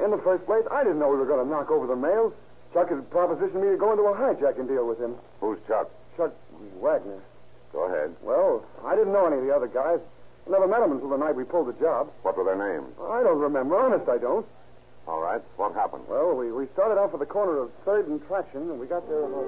In 0.00 0.10
the 0.10 0.20
first 0.24 0.46
place, 0.46 0.64
I 0.72 0.84
didn't 0.84 1.00
know 1.00 1.08
we 1.08 1.20
were 1.20 1.26
going 1.26 1.44
to 1.44 1.50
knock 1.50 1.70
over 1.70 1.86
the 1.86 1.96
mail. 1.96 2.32
Chuck 2.72 2.88
had 2.88 3.10
propositioned 3.10 3.60
me 3.60 3.68
to 3.72 3.76
go 3.76 3.92
into 3.92 4.04
a 4.04 4.14
hijacking 4.16 4.68
deal 4.68 4.86
with 4.86 5.00
him. 5.00 5.16
Who's 5.40 5.58
Chuck? 5.66 5.90
Chuck 6.16 6.32
Wagner. 6.80 7.20
Go 7.72 7.84
ahead. 7.86 8.14
Well, 8.22 8.64
I 8.84 8.96
didn't 8.96 9.12
know 9.12 9.26
any 9.26 9.36
of 9.38 9.44
the 9.44 9.54
other 9.54 9.68
guys. 9.68 10.00
I 10.46 10.50
never 10.50 10.66
met 10.66 10.80
them 10.80 10.92
until 10.92 11.10
the 11.10 11.18
night 11.18 11.36
we 11.36 11.44
pulled 11.44 11.68
the 11.68 11.78
job. 11.80 12.10
What 12.22 12.36
were 12.36 12.44
their 12.44 12.56
names? 12.56 12.88
I 13.00 13.22
don't 13.22 13.38
remember. 13.38 13.76
Honest, 13.76 14.08
I 14.08 14.16
don't. 14.18 14.46
All 15.06 15.20
right. 15.20 15.42
What 15.56 15.74
happened? 15.74 16.04
Well, 16.08 16.34
we, 16.34 16.52
we 16.52 16.66
started 16.72 16.98
off 17.00 17.12
at 17.12 17.20
the 17.20 17.26
corner 17.26 17.58
of 17.58 17.70
Third 17.84 18.08
and 18.08 18.20
Traction, 18.26 18.70
and 18.70 18.80
we 18.80 18.86
got 18.86 19.06
there 19.08 19.24
about... 19.24 19.44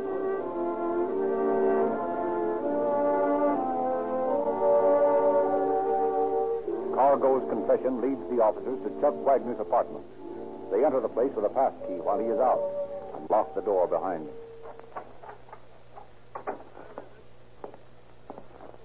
Cargo's 6.94 7.49
confession 7.49 8.01
leads 8.03 8.20
the 8.29 8.42
officers 8.44 8.79
to 8.85 9.01
Chuck 9.01 9.14
Wagner's 9.25 9.59
apartment. 9.59 10.05
They 10.70 10.85
enter 10.85 11.01
the 11.01 11.09
place 11.09 11.33
with 11.35 11.44
a 11.44 11.49
pass 11.49 11.73
key 11.88 11.96
while 11.96 12.18
he 12.20 12.27
is 12.27 12.38
out 12.38 12.61
and 13.16 13.29
lock 13.31 13.55
the 13.55 13.62
door 13.62 13.88
behind 13.88 14.29
him. 14.29 14.35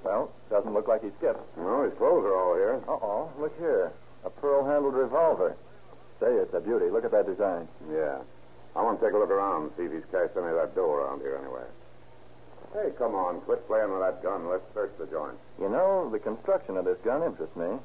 Well, 0.06 0.30
doesn't 0.52 0.72
look 0.72 0.88
like 0.88 1.02
he 1.02 1.10
skipped. 1.18 1.42
No, 1.58 1.84
his 1.84 1.94
clothes 1.98 2.24
are 2.30 2.38
all 2.38 2.54
here. 2.54 2.78
Uh-oh, 2.88 3.32
look 3.40 3.58
here. 3.58 3.92
A 4.24 4.30
pearl-handled 4.30 4.94
revolver. 4.94 5.58
Say, 6.20 6.30
it's 6.30 6.54
a 6.54 6.62
beauty. 6.62 6.92
Look 6.94 7.06
at 7.06 7.12
that 7.12 7.26
design. 7.26 7.68
Yeah. 7.92 8.22
I 8.76 8.84
want 8.84 9.00
to 9.00 9.06
take 9.06 9.16
a 9.16 9.18
look 9.18 9.32
around 9.32 9.64
and 9.64 9.72
see 9.76 9.84
if 9.84 9.92
he's 9.92 10.06
cached 10.12 10.38
any 10.38 10.48
of 10.48 10.56
that 10.62 10.76
dough 10.76 10.94
around 10.94 11.22
here 11.22 11.42
anyway. 11.42 11.66
Hey, 12.74 12.94
come 13.00 13.16
on. 13.16 13.42
Quit 13.42 13.66
playing 13.66 13.90
with 13.92 14.02
that 14.02 14.22
gun. 14.22 14.48
Let's 14.48 14.64
search 14.76 14.94
the 15.00 15.08
joint. 15.08 15.42
You 15.60 15.70
know, 15.70 16.08
the 16.12 16.20
construction 16.20 16.78
of 16.78 16.86
this 16.86 16.98
gun 17.04 17.24
interests 17.24 17.56
me. 17.56 17.82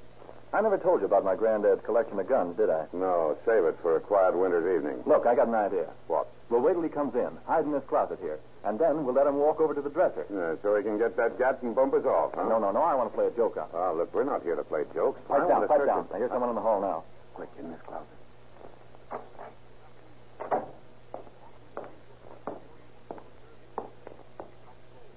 I 0.52 0.61
never 0.61 0.76
told 0.76 1.00
you 1.00 1.06
about 1.06 1.24
my 1.24 1.37
granddad's 1.37 1.80
collection 1.87 2.18
of 2.18 2.28
guns, 2.28 2.56
did 2.56 2.68
I? 2.68 2.85
No, 2.92 3.38
save 3.46 3.64
it 3.64 3.78
for 3.80 3.96
a 3.96 4.00
quiet 4.00 4.37
winter's 4.37 4.66
evening. 4.66 5.00
Look, 5.06 5.24
I 5.24 5.35
got 5.35 5.48
an 5.48 5.54
idea. 5.54 5.88
What? 6.09 6.26
We'll 6.50 6.61
wait 6.61 6.74
till 6.74 6.83
he 6.83 6.88
comes 6.88 7.14
in, 7.14 7.30
hide 7.46 7.64
in 7.64 7.72
this 7.72 7.85
closet 7.88 8.18
here, 8.20 8.40
and 8.64 8.79
then 8.79 9.05
we'll 9.05 9.14
let 9.14 9.27
him 9.27 9.37
walk 9.37 9.61
over 9.61 9.75
to 9.75 9.81
the 9.81 9.90
dresser. 9.90 10.27
Yeah, 10.33 10.57
so 10.62 10.77
he 10.77 10.83
can 10.83 10.99
get 10.99 11.16
that 11.16 11.38
gat 11.38 11.62
and 11.62 11.75
bump 11.75 11.94
us 11.94 12.05
off, 12.05 12.33
huh? 12.35 12.44
No, 12.49 12.59
no, 12.59 12.70
no. 12.73 12.83
I 12.83 12.94
want 12.94 13.11
to 13.11 13.16
play 13.16 13.27
a 13.27 13.31
joke 13.31 13.57
on. 13.57 13.64
him. 13.64 13.70
Ah, 13.75 13.92
look, 13.92 14.12
we're 14.14 14.25
not 14.25 14.42
here 14.42 14.57
to 14.57 14.64
play 14.64 14.83
jokes. 14.94 15.20
I 15.31 15.38
Pipe 15.38 15.49
down, 15.49 15.59
want 15.64 15.70
pipe 15.70 15.87
down. 15.87 16.05
it. 16.05 16.12
Now, 16.12 16.18
here's 16.18 16.31
someone 16.31 16.51
in 16.51 16.55
the 16.57 16.61
hall 16.61 16.81
now. 16.81 17.05
Quick, 17.35 17.49
in 17.59 17.70
this 17.70 17.81
closet. 17.87 18.07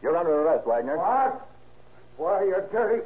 You're 0.01 0.17
under 0.17 0.33
arrest, 0.41 0.67
Wagner. 0.67 0.97
What? 0.97 1.47
Why, 2.17 2.43
you're 2.43 2.67
dirty. 2.71 3.03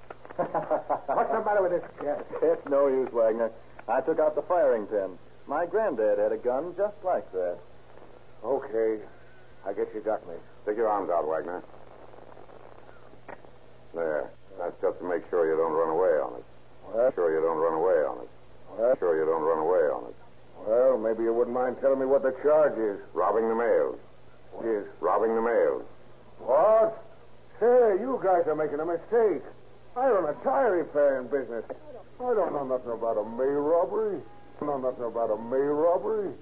What's 0.36 1.32
the 1.32 1.42
matter 1.44 1.62
with 1.62 1.72
this 1.72 1.84
cat? 2.00 2.26
It's 2.42 2.68
no 2.68 2.88
use, 2.88 3.08
Wagner. 3.12 3.50
I 3.88 4.00
took 4.00 4.18
out 4.18 4.34
the 4.34 4.42
firing 4.42 4.86
pin. 4.86 5.18
My 5.46 5.64
granddad 5.66 6.18
had 6.18 6.32
a 6.32 6.36
gun 6.36 6.74
just 6.76 6.96
like 7.04 7.30
that. 7.32 7.58
Okay. 8.44 8.98
I 9.66 9.72
guess 9.72 9.86
you 9.94 10.00
got 10.00 10.22
me. 10.28 10.34
Stick 10.62 10.76
your 10.76 10.88
arms 10.88 11.10
out, 11.10 11.26
Wagner. 11.26 11.62
There. 13.94 14.30
That's 14.58 14.78
just 14.80 14.98
to 15.00 15.04
make 15.04 15.28
sure 15.28 15.44
you 15.50 15.58
don't 15.58 15.74
run 15.74 15.90
away 15.90 16.14
on 16.22 16.38
us. 16.38 16.46
What? 16.86 17.14
Sure 17.14 17.34
you 17.34 17.42
don't 17.42 17.58
run 17.58 17.74
away 17.74 17.98
on 18.06 18.22
us. 18.22 18.30
What? 18.78 18.98
Sure 18.98 19.18
you 19.18 19.26
don't 19.26 19.42
run 19.42 19.58
away 19.58 19.84
on 19.90 20.06
us. 20.06 20.16
Well, 20.64 20.96
maybe 20.96 21.24
you 21.24 21.34
wouldn't 21.34 21.54
mind 21.54 21.76
telling 21.80 21.98
me 21.98 22.06
what 22.06 22.22
the 22.22 22.32
charge 22.42 22.78
is. 22.78 23.02
Robbing 23.12 23.48
the 23.48 23.58
mails. 23.58 23.98
Yes. 24.62 24.86
Robbing 25.00 25.34
the 25.34 25.42
mails. 25.42 25.84
What? 26.38 27.02
Say, 27.58 27.98
you 28.00 28.20
guys 28.22 28.46
are 28.46 28.56
making 28.56 28.80
a 28.80 28.86
mistake. 28.86 29.42
I 29.96 30.08
run 30.08 30.30
a 30.30 30.36
tire 30.44 30.78
repairing 30.78 31.28
business. 31.28 31.64
I 32.20 32.32
don't 32.32 32.52
know 32.52 32.64
nothing 32.64 32.92
about 32.92 33.18
a 33.18 33.24
mail 33.24 33.60
robbery. 33.66 34.20
I 34.20 34.64
don't 34.64 34.80
know 34.80 34.88
nothing 34.88 35.04
about 35.04 35.30
a 35.34 35.36
mail 35.36 35.74
robbery. 35.74 36.32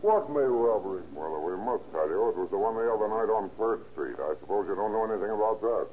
What 0.00 0.32
mail 0.32 0.48
robbery? 0.48 1.04
Well, 1.12 1.44
we 1.44 1.56
must 1.60 1.84
tell 1.92 2.08
you. 2.08 2.32
It 2.32 2.36
was 2.40 2.48
the 2.48 2.56
one 2.56 2.72
the 2.72 2.88
other 2.88 3.08
night 3.08 3.28
on 3.28 3.52
Third 3.60 3.84
Street. 3.92 4.16
I 4.16 4.32
suppose 4.40 4.64
you 4.64 4.74
don't 4.74 4.92
know 4.96 5.04
anything 5.04 5.28
about 5.28 5.60
that. 5.60 5.86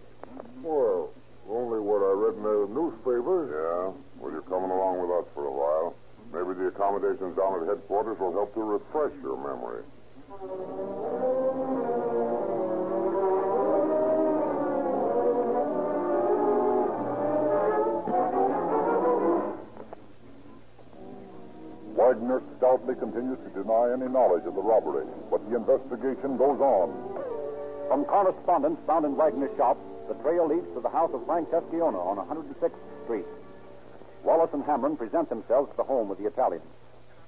Well, 0.63 1.11
only 1.51 1.83
what 1.83 1.99
I 1.99 2.11
read 2.15 2.39
in 2.39 2.43
the 2.47 2.71
newspaper. 2.71 3.51
Yeah? 3.51 3.91
Well, 4.19 4.31
you're 4.31 4.47
coming 4.47 4.71
along 4.71 5.03
with 5.03 5.11
us 5.11 5.27
for 5.35 5.43
a 5.43 5.51
while. 5.51 5.91
Maybe 6.31 6.55
the 6.55 6.71
accommodations 6.71 7.35
down 7.35 7.59
at 7.59 7.67
headquarters 7.67 8.19
will 8.19 8.31
help 8.31 8.55
to 8.55 8.63
refresh 8.63 9.11
your 9.19 9.35
memory. 9.35 9.83
Wagner 22.17 22.41
stoutly 22.57 22.95
continues 22.95 23.37
to 23.45 23.49
deny 23.61 23.93
any 23.93 24.09
knowledge 24.09 24.41
of 24.49 24.55
the 24.57 24.61
robbery, 24.61 25.05
but 25.29 25.37
the 25.47 25.55
investigation 25.55 26.33
goes 26.33 26.57
on. 26.57 26.89
From 27.87 28.05
correspondence 28.05 28.79
found 28.87 29.05
in 29.05 29.15
Wagner's 29.15 29.55
shop, 29.55 29.77
the 30.09 30.15
trail 30.25 30.49
leads 30.49 30.65
to 30.73 30.81
the 30.81 30.89
house 30.89 31.11
of 31.13 31.23
Frank 31.27 31.53
Teschiona 31.53 32.01
on 32.01 32.17
106th 32.17 32.73
Street. 33.05 33.29
Wallace 34.23 34.49
and 34.51 34.63
Hamlin 34.65 34.97
present 34.97 35.29
themselves 35.29 35.69
at 35.69 35.77
the 35.77 35.83
home 35.83 36.09
of 36.09 36.17
the 36.17 36.25
Italian. 36.25 36.63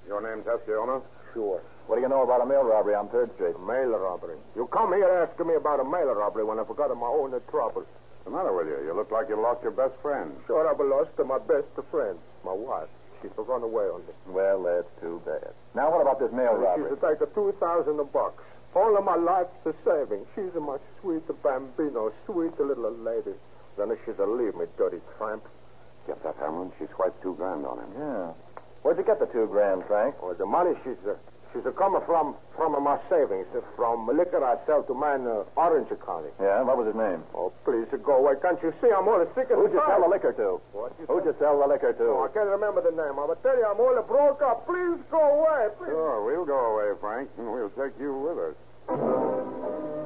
Your 0.08 0.18
name, 0.26 0.42
Teschiona? 0.42 1.00
Sure. 1.34 1.62
What 1.86 1.94
do 1.94 2.02
you 2.02 2.08
know 2.08 2.24
about 2.24 2.42
a 2.42 2.46
mail 2.46 2.64
robbery 2.64 2.96
on 2.96 3.06
Third 3.10 3.30
Street? 3.38 3.54
Mail 3.62 3.94
robbery. 3.94 4.38
You 4.56 4.66
come 4.74 4.92
here 4.92 5.06
asking 5.06 5.46
me 5.46 5.54
about 5.54 5.78
a 5.78 5.84
mail 5.84 6.10
robbery 6.18 6.42
when 6.42 6.58
I 6.58 6.64
forgot 6.64 6.90
my 6.98 7.06
own 7.06 7.30
trouble. 7.48 7.86
What's 7.86 8.24
the 8.24 8.30
matter 8.32 8.50
with 8.50 8.66
you? 8.66 8.90
You 8.90 8.92
look 8.96 9.12
like 9.12 9.28
you 9.28 9.40
lost 9.40 9.62
your 9.62 9.70
best 9.70 9.94
friend. 10.02 10.34
Sure, 10.48 10.66
I've 10.66 10.82
lost 10.82 11.16
to 11.18 11.24
my 11.24 11.38
best 11.38 11.70
friend, 11.92 12.18
my 12.42 12.52
wife. 12.52 12.90
She's 13.22 13.30
run 13.36 13.62
away 13.62 13.84
on 13.84 14.00
me. 14.06 14.14
Well, 14.28 14.62
that's 14.62 14.88
too 15.00 15.20
bad. 15.24 15.52
Now, 15.74 15.90
what 15.90 16.00
about 16.00 16.18
this 16.20 16.32
mail 16.32 16.54
robbery? 16.54 16.90
She's 16.90 17.00
take 17.00 17.20
a 17.20 17.28
two 17.34 17.52
thousand 17.60 18.00
bucks. 18.12 18.42
All 18.74 18.96
of 18.96 19.04
my 19.04 19.16
life's 19.16 19.52
a 19.66 19.74
saving. 19.84 20.24
She's 20.34 20.54
a 20.56 20.60
my 20.60 20.78
sweet 21.00 21.26
bambino, 21.42 22.12
sweet 22.24 22.58
little 22.58 22.92
lady. 22.92 23.34
Then 23.76 23.96
she's 24.04 24.18
a 24.18 24.26
leave 24.26 24.54
me, 24.54 24.66
dirty 24.78 25.00
tramp. 25.18 25.44
Get 26.06 26.22
that, 26.22 26.36
Hamlin. 26.40 26.72
She 26.78 26.86
swiped 26.94 27.20
two 27.22 27.34
grand 27.34 27.66
on 27.66 27.78
him. 27.78 27.90
Yeah. 27.98 28.32
Where'd 28.82 28.96
you 28.96 29.04
get 29.04 29.18
the 29.20 29.26
two 29.26 29.46
grand, 29.46 29.84
Frank? 29.86 30.14
Oh, 30.22 30.32
the 30.32 30.46
money 30.46 30.72
she's 30.84 30.96
uh, 31.06 31.14
she's 31.52 31.66
uh, 31.66 31.70
coming 31.72 32.00
from 32.06 32.34
from 32.56 32.76
my 32.82 32.98
savings, 33.08 33.46
from 33.76 34.06
liquor 34.06 34.42
I 34.44 34.56
sell 34.66 34.82
to 34.84 34.94
man 34.94 35.26
uh, 35.26 35.44
Orange 35.56 35.88
County. 36.04 36.30
Yeah, 36.40 36.62
what 36.62 36.76
was 36.76 36.86
his 36.86 36.96
name? 36.96 37.22
Oh, 37.34 37.52
please 37.64 37.86
go 38.04 38.20
away. 38.20 38.34
Can't 38.42 38.60
you 38.62 38.72
see 38.80 38.88
I'm 38.92 39.08
all 39.08 39.24
sick 39.34 39.48
and 39.50 39.58
Who'd 39.60 39.72
you 39.72 39.82
sell 39.86 40.00
the 40.02 40.08
liquor 40.08 40.32
to? 40.32 40.60
What 40.72 40.92
you 40.98 41.06
Who'd 41.06 41.24
you 41.24 41.34
sell 41.38 41.58
the 41.58 41.66
liquor 41.66 41.92
to? 41.92 42.04
Oh, 42.04 42.28
I 42.28 42.30
can't 42.32 42.48
remember 42.48 42.82
the 42.82 42.94
name. 42.94 43.18
I 43.18 43.24
will 43.24 43.40
tell 43.42 43.56
you, 43.56 43.64
I'm 43.64 43.80
all 43.80 43.96
broke 44.06 44.42
up. 44.42 44.66
Please 44.66 45.00
go 45.10 45.20
away. 45.20 45.72
Please. 45.78 45.92
Sure, 45.94 46.24
we'll 46.24 46.46
go 46.46 46.58
away, 46.76 46.96
Frank, 47.00 47.30
and 47.38 47.50
we'll 47.50 47.72
take 47.76 47.98
you 47.98 48.12
with 48.14 48.38
us. 48.38 49.99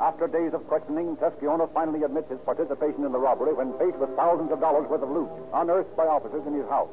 After 0.00 0.26
days 0.26 0.54
of 0.54 0.66
questioning, 0.66 1.14
Teschiona 1.20 1.68
finally 1.76 2.04
admits 2.04 2.30
his 2.30 2.40
participation 2.40 3.04
in 3.04 3.12
the 3.12 3.20
robbery 3.20 3.52
when 3.52 3.76
faced 3.76 4.00
with 4.00 4.08
thousands 4.16 4.50
of 4.50 4.58
dollars 4.58 4.88
worth 4.88 5.04
of 5.04 5.10
loot 5.12 5.28
unearthed 5.52 5.94
by 5.94 6.08
officers 6.08 6.40
in 6.46 6.54
his 6.54 6.66
house. 6.72 6.88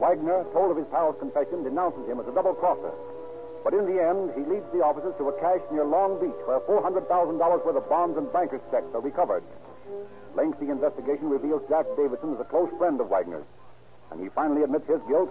Wagner, 0.00 0.44
told 0.56 0.70
of 0.72 0.80
his 0.80 0.88
pal's 0.88 1.16
confession, 1.20 1.62
denounces 1.62 2.08
him 2.08 2.18
as 2.18 2.26
a 2.26 2.32
double 2.32 2.54
crosser. 2.54 2.92
But 3.64 3.74
in 3.74 3.84
the 3.84 4.00
end, 4.00 4.32
he 4.32 4.48
leads 4.48 4.64
the 4.72 4.80
officers 4.80 5.12
to 5.18 5.28
a 5.28 5.38
cache 5.40 5.64
near 5.70 5.84
Long 5.84 6.16
Beach 6.16 6.40
where 6.48 6.60
$400,000 6.64 7.04
worth 7.04 7.76
of 7.76 7.88
bonds 7.88 8.16
and 8.16 8.32
banker's 8.32 8.64
checks 8.70 8.88
are 8.94 9.04
recovered. 9.04 9.44
Lengthy 10.34 10.70
investigation 10.70 11.28
reveals 11.28 11.68
Jack 11.68 11.84
Davidson 11.96 12.32
is 12.32 12.40
a 12.40 12.48
close 12.48 12.72
friend 12.78 12.98
of 13.00 13.08
Wagner's. 13.08 13.44
And 14.10 14.22
he 14.22 14.30
finally 14.30 14.62
admits 14.62 14.88
his 14.88 15.02
guilt, 15.08 15.28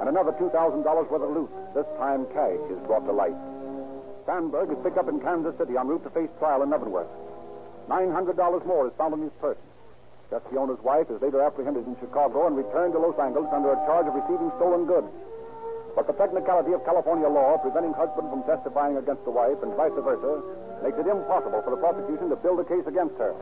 and 0.00 0.08
another 0.08 0.32
$2,000 0.32 0.82
worth 0.82 1.22
of 1.22 1.30
loot, 1.30 1.50
this 1.74 1.86
time 1.98 2.26
cash, 2.34 2.58
is 2.74 2.78
brought 2.86 3.06
to 3.06 3.12
light. 3.12 3.38
Sandberg 4.26 4.72
is 4.72 4.78
picked 4.82 4.96
up 4.96 5.08
in 5.08 5.20
Kansas 5.20 5.56
City 5.58 5.76
en 5.76 5.86
route 5.86 6.02
to 6.04 6.10
face 6.10 6.30
trial 6.38 6.62
in 6.62 6.70
Leavenworth. 6.70 7.08
$900 7.88 8.64
more 8.64 8.86
is 8.88 8.92
found 8.96 9.12
in 9.12 9.20
his 9.20 9.32
purse. 9.40 9.60
owner's 10.56 10.80
wife 10.80 11.10
is 11.10 11.20
later 11.20 11.42
apprehended 11.42 11.86
in 11.86 11.96
Chicago 12.00 12.46
and 12.46 12.56
returned 12.56 12.94
to 12.94 12.98
Los 12.98 13.18
Angeles 13.20 13.52
under 13.52 13.72
a 13.72 13.80
charge 13.84 14.08
of 14.08 14.14
receiving 14.16 14.50
stolen 14.56 14.86
goods. 14.86 15.12
But 15.94 16.08
the 16.08 16.16
technicality 16.16 16.72
of 16.72 16.84
California 16.84 17.28
law 17.28 17.58
preventing 17.58 17.92
husband 17.92 18.30
from 18.30 18.42
testifying 18.48 18.96
against 18.96 19.24
the 19.24 19.30
wife 19.30 19.60
and 19.62 19.76
vice 19.76 19.92
versa 19.92 20.42
makes 20.82 20.98
it 20.98 21.06
impossible 21.06 21.60
for 21.62 21.70
the 21.70 21.76
prosecution 21.76 22.30
to 22.30 22.36
build 22.36 22.58
a 22.58 22.64
case 22.64 22.82
against 22.88 23.14
her. 23.20 23.36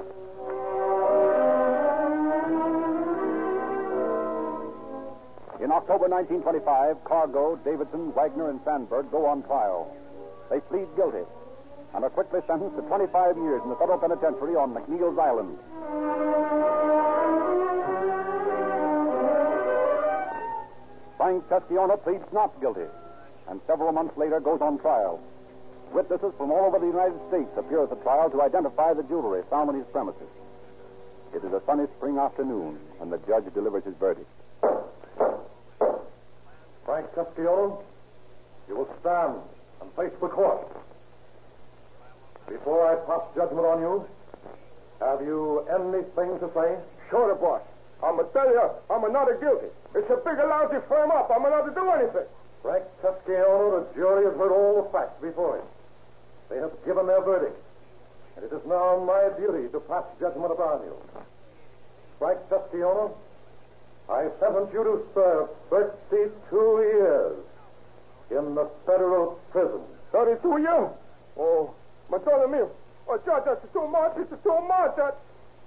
In 5.62 5.70
October 5.70 6.10
1925, 6.10 7.04
Cargo, 7.04 7.56
Davidson, 7.64 8.12
Wagner, 8.12 8.50
and 8.50 8.60
Sandberg 8.66 9.10
go 9.12 9.24
on 9.24 9.44
trial. 9.44 9.86
They 10.52 10.60
plead 10.68 10.84
guilty 10.96 11.24
and 11.94 12.04
are 12.04 12.10
quickly 12.10 12.40
sentenced 12.46 12.76
to 12.76 12.82
25 12.82 13.38
years 13.38 13.62
in 13.64 13.70
the 13.70 13.76
federal 13.76 13.96
penitentiary 13.96 14.52
on 14.54 14.76
McNeil's 14.76 15.16
Island. 15.16 15.56
Frank 21.16 21.48
Pesciona 21.48 21.96
pleads 22.04 22.28
not 22.34 22.60
guilty 22.60 22.84
and 23.48 23.62
several 23.66 23.92
months 23.92 24.14
later 24.18 24.40
goes 24.40 24.60
on 24.60 24.78
trial. 24.78 25.18
Witnesses 25.94 26.34
from 26.36 26.50
all 26.52 26.66
over 26.66 26.78
the 26.78 26.86
United 26.86 27.18
States 27.28 27.48
appear 27.56 27.84
at 27.84 27.88
the 27.88 27.96
trial 28.04 28.28
to 28.28 28.42
identify 28.42 28.92
the 28.92 29.04
jewelry 29.04 29.42
found 29.48 29.70
on 29.70 29.74
his 29.74 29.86
premises. 29.86 30.28
It 31.34 31.42
is 31.42 31.52
a 31.54 31.62
sunny 31.64 31.86
spring 31.96 32.18
afternoon 32.18 32.78
when 32.98 33.08
the 33.08 33.18
judge 33.26 33.44
delivers 33.54 33.84
his 33.84 33.94
verdict. 33.96 34.28
Frank 36.84 37.08
Castiglione, 37.14 37.80
you 38.68 38.76
will 38.76 38.88
stand 39.00 39.40
and 39.82 39.90
face 39.98 40.14
the 40.20 40.28
court. 40.28 40.62
Before 42.48 42.86
I 42.86 42.94
pass 43.06 43.26
judgment 43.34 43.66
on 43.66 43.80
you, 43.82 44.06
have 45.00 45.20
you 45.22 45.66
anything 45.66 46.38
to 46.38 46.46
say? 46.54 46.78
Sure, 47.10 47.34
boss. 47.34 47.62
I'm 48.02 48.16
going 48.16 48.26
to 48.26 48.32
tell 48.32 48.46
you, 48.46 48.62
I'm 48.90 49.02
not 49.12 49.26
guilty. 49.40 49.70
It's 49.94 50.10
a 50.10 50.18
big 50.22 50.38
lousy 50.38 50.78
firm 50.88 51.10
up. 51.10 51.30
I'm 51.34 51.42
not 51.42 51.66
to 51.66 51.74
do 51.74 51.90
anything. 51.90 52.26
Frank 52.62 52.84
Castiglione, 53.02 53.82
the 53.82 53.86
jury 53.94 54.24
has 54.26 54.34
heard 54.38 54.50
all 54.54 54.82
the 54.82 54.88
facts 54.90 55.18
before 55.20 55.58
it. 55.58 55.64
They 56.50 56.58
have 56.58 56.72
given 56.86 57.06
their 57.06 57.22
verdict. 57.22 57.58
And 58.36 58.44
it 58.44 58.52
is 58.54 58.62
now 58.66 59.02
my 59.02 59.30
duty 59.38 59.68
to 59.70 59.80
pass 59.80 60.04
judgment 60.18 60.52
upon 60.52 60.82
you. 60.82 60.94
Frank 62.18 62.38
Castiglione, 62.48 63.14
I 64.08 64.30
sentence 64.38 64.70
you 64.72 64.82
to 64.82 65.02
serve 65.14 65.48
32 65.70 66.30
years 66.94 67.38
in 68.30 68.54
the 68.54 68.68
federal 68.86 69.40
prison. 69.50 69.80
32 70.12 70.60
years? 70.60 70.90
Oh, 71.38 71.74
Bartholomew. 72.10 72.68
Oh, 73.08 73.18
Judge, 73.24 73.44
that's 73.44 73.64
too 73.72 73.88
much. 73.88 74.12
It's 74.16 74.30
too 74.42 74.60
much. 74.68 74.96
That... 74.96 75.18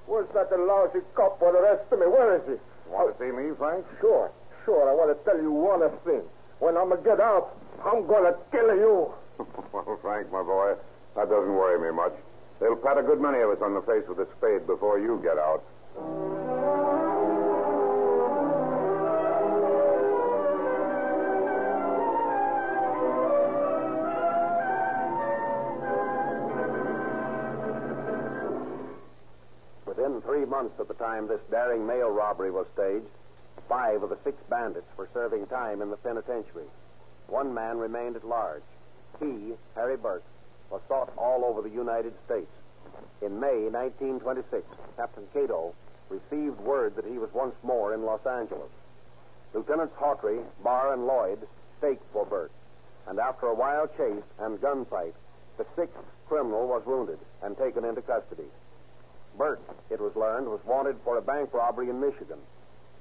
Where's 0.05 0.29
that 0.37 0.53
lousy 0.53 1.01
cop 1.15 1.39
for 1.39 1.51
the 1.51 1.61
rest 1.61 1.91
of 1.91 1.99
me? 1.99 2.05
Where 2.05 2.37
is 2.37 2.45
he? 2.45 2.55
Want 2.91 3.09
to 3.09 3.13
see 3.17 3.31
me, 3.33 3.49
Frank? 3.57 3.85
Sure, 3.99 4.29
sure. 4.63 4.85
I 4.87 4.93
want 4.93 5.09
to 5.09 5.17
tell 5.25 5.41
you 5.41 5.51
one 5.51 5.81
thing. 6.05 6.21
When 6.59 6.77
I'm 6.77 6.89
going 6.89 7.01
to 7.01 7.09
get 7.09 7.19
out, 7.19 7.57
I'm 7.83 8.05
going 8.05 8.31
to 8.31 8.37
kill 8.51 8.69
you. 8.77 9.11
well, 9.73 9.97
Frank, 10.01 10.31
my 10.31 10.43
boy, 10.43 10.75
that 11.15 11.29
doesn't 11.29 11.55
worry 11.57 11.81
me 11.81 11.89
much. 11.89 12.13
They'll 12.59 12.77
pat 12.77 12.97
a 12.97 13.03
good 13.03 13.19
many 13.19 13.41
of 13.41 13.49
us 13.49 13.57
on 13.61 13.73
the 13.73 13.81
face 13.81 14.05
with 14.07 14.19
a 14.19 14.27
spade 14.37 14.67
before 14.67 14.99
you 14.99 15.19
get 15.23 15.37
out. 15.37 15.63
Months 30.55 30.79
of 30.79 30.87
the 30.87 30.93
time 30.93 31.27
this 31.27 31.41
daring 31.51 31.85
mail 31.85 32.07
robbery 32.07 32.49
was 32.49 32.65
staged, 32.73 33.11
five 33.67 34.01
of 34.01 34.09
the 34.09 34.17
six 34.23 34.37
bandits 34.49 34.87
were 34.95 35.09
serving 35.13 35.45
time 35.47 35.81
in 35.81 35.89
the 35.89 35.97
penitentiary. 35.97 36.69
One 37.27 37.53
man 37.53 37.77
remained 37.77 38.15
at 38.15 38.25
large. 38.25 38.63
He, 39.19 39.51
Harry 39.75 39.97
Burke, 39.97 40.23
was 40.69 40.79
sought 40.87 41.11
all 41.17 41.43
over 41.43 41.61
the 41.61 41.75
United 41.75 42.13
States. 42.25 42.51
In 43.21 43.37
May 43.37 43.67
1926, 43.67 44.63
Captain 44.95 45.27
Cato 45.33 45.75
received 46.07 46.57
word 46.61 46.95
that 46.95 47.05
he 47.05 47.17
was 47.17 47.33
once 47.33 47.55
more 47.61 47.93
in 47.93 48.05
Los 48.05 48.25
Angeles. 48.25 48.71
Lieutenants 49.53 49.95
Hawtrey, 49.99 50.39
Barr, 50.63 50.93
and 50.93 51.05
Lloyd 51.05 51.39
staked 51.79 52.05
for 52.13 52.25
Burke, 52.25 52.55
and 53.07 53.19
after 53.19 53.47
a 53.47 53.53
wild 53.53 53.89
chase 53.97 54.23
and 54.39 54.61
gunfight, 54.61 55.15
the 55.57 55.65
sixth 55.75 55.99
criminal 56.29 56.65
was 56.65 56.85
wounded 56.85 57.19
and 57.43 57.57
taken 57.57 57.83
into 57.83 58.01
custody. 58.01 58.47
Burke, 59.37 59.61
it 59.89 59.99
was 59.99 60.15
learned, 60.15 60.47
was 60.47 60.63
wanted 60.65 60.97
for 61.03 61.17
a 61.17 61.21
bank 61.21 61.53
robbery 61.53 61.89
in 61.89 61.99
Michigan, 61.99 62.39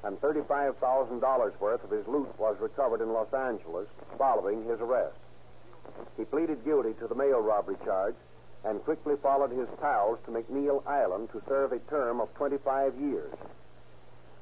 and 0.03 0.21
$35,000 0.21 1.61
worth 1.61 1.85
of 1.85 1.91
his 1.91 2.07
loot 2.07 2.29
was 2.39 2.57
recovered 2.61 3.01
in 3.01 3.13
Los 3.13 3.33
Angeles 3.33 3.89
following 4.19 4.65
his 4.65 4.81
arrest. 4.81 5.17
He 6.17 6.25
pleaded 6.25 6.65
guilty 6.65 6.95
to 6.95 7.07
the 7.07 7.15
mail 7.15 7.41
robbery 7.41 7.77
charge 7.85 8.15
and 8.65 8.83
quickly 8.85 9.15
followed 9.23 9.51
his 9.51 9.69
pals 9.81 10.19
to 10.25 10.31
McNeil 10.31 10.87
Island 10.87 11.31
to 11.33 11.43
serve 11.47 11.73
a 11.73 11.79
term 11.91 12.21
of 12.21 12.33
25 12.35 12.95
years. 12.99 13.33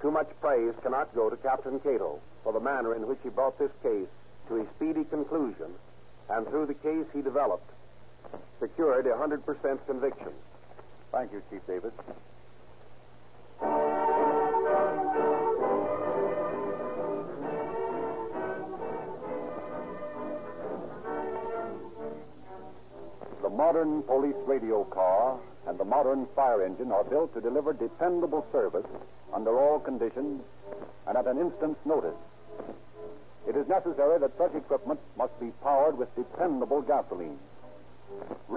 Too 0.00 0.10
much 0.10 0.28
praise 0.40 0.74
cannot 0.82 1.14
go 1.14 1.30
to 1.30 1.36
Captain 1.36 1.78
Cato 1.80 2.20
for 2.42 2.52
the 2.52 2.60
manner 2.60 2.94
in 2.94 3.06
which 3.06 3.18
he 3.22 3.28
brought 3.28 3.58
this 3.58 3.70
case 3.82 4.08
to 4.48 4.60
a 4.60 4.66
speedy 4.76 5.04
conclusion 5.04 5.74
and 6.28 6.46
through 6.48 6.66
the 6.66 6.74
case 6.74 7.06
he 7.12 7.22
developed, 7.22 7.70
secured 8.60 9.06
a 9.06 9.10
100% 9.10 9.86
conviction. 9.86 10.32
Thank 11.12 11.30
you, 11.32 11.42
Chief 11.50 11.60
Davis. 11.66 11.92
The 23.42 23.50
modern 23.50 24.02
police 24.04 24.34
radio 24.46 24.84
car 24.84 25.38
and 25.66 25.78
the 25.78 25.84
modern 25.84 26.26
fire 26.34 26.64
engine 26.64 26.90
are 26.90 27.04
built 27.04 27.34
to 27.34 27.42
deliver 27.42 27.74
dependable 27.74 28.46
service 28.50 28.86
under 29.34 29.58
all 29.58 29.80
conditions 29.80 30.40
and 31.06 31.18
at 31.18 31.26
an 31.26 31.38
instant's 31.38 31.84
notice. 31.84 32.16
It 33.46 33.54
is 33.54 33.68
necessary 33.68 34.18
that 34.18 34.32
such 34.38 34.54
equipment 34.54 35.00
must 35.18 35.38
be 35.38 35.50
powered 35.62 35.98
with 35.98 36.08
dependable 36.16 36.80
gasoline. 36.80 37.38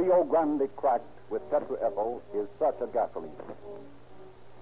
Rio 0.06 0.24
Grande 0.24 0.70
cracked 0.76 1.10
with 1.32 1.42
tetraethyl 1.50 2.22
is 2.36 2.48
such 2.60 2.76
a 2.80 2.86
gasoline. 2.94 3.32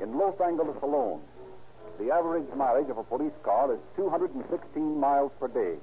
In 0.02 0.18
Los 0.18 0.40
Angeles 0.40 0.78
alone, 0.82 1.20
the 2.00 2.12
average 2.12 2.48
mileage 2.56 2.90
of 2.90 2.98
a 2.98 3.04
police 3.04 3.34
car 3.44 3.74
is 3.74 3.80
216 3.98 4.98
miles 4.98 5.34
per 5.42 5.50
day, 5.50 5.76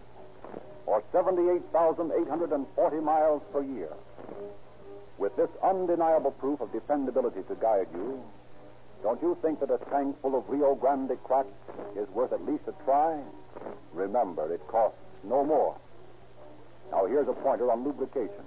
or 0.87 1.05
78,840 1.13 3.01
miles 3.01 3.43
per 3.53 3.63
year. 3.63 3.93
With 5.19 5.37
this 5.37 5.51
undeniable 5.63 6.31
proof 6.31 6.63
of 6.63 6.73
dependability 6.73 7.43
to 7.43 7.55
guide 7.57 7.89
you, 7.93 8.19
don't 9.03 9.21
you 9.21 9.37
think 9.43 9.61
that 9.61 9.71
a 9.71 9.77
tank 9.91 10.17
full 10.23 10.39
of 10.39 10.49
Rio 10.49 10.75
Grande 10.75 11.23
crack 11.23 11.45
is 11.99 12.09
worth 12.15 12.33
at 12.33 12.47
least 12.47 12.65
a 12.67 12.73
try? 12.85 13.21
Remember, 13.93 14.51
it 14.55 14.67
costs 14.69 14.97
no 15.23 15.45
more. 15.45 15.77
Now, 16.91 17.05
here's 17.05 17.29
a 17.29 17.35
pointer 17.35 17.71
on 17.71 17.85
lubrication. 17.85 18.47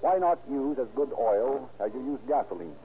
Why 0.00 0.18
not 0.18 0.38
use 0.48 0.78
as 0.78 0.86
good 0.94 1.12
oil 1.18 1.68
as 1.80 1.92
you 1.92 2.04
use 2.04 2.20
gasoline? 2.28 2.76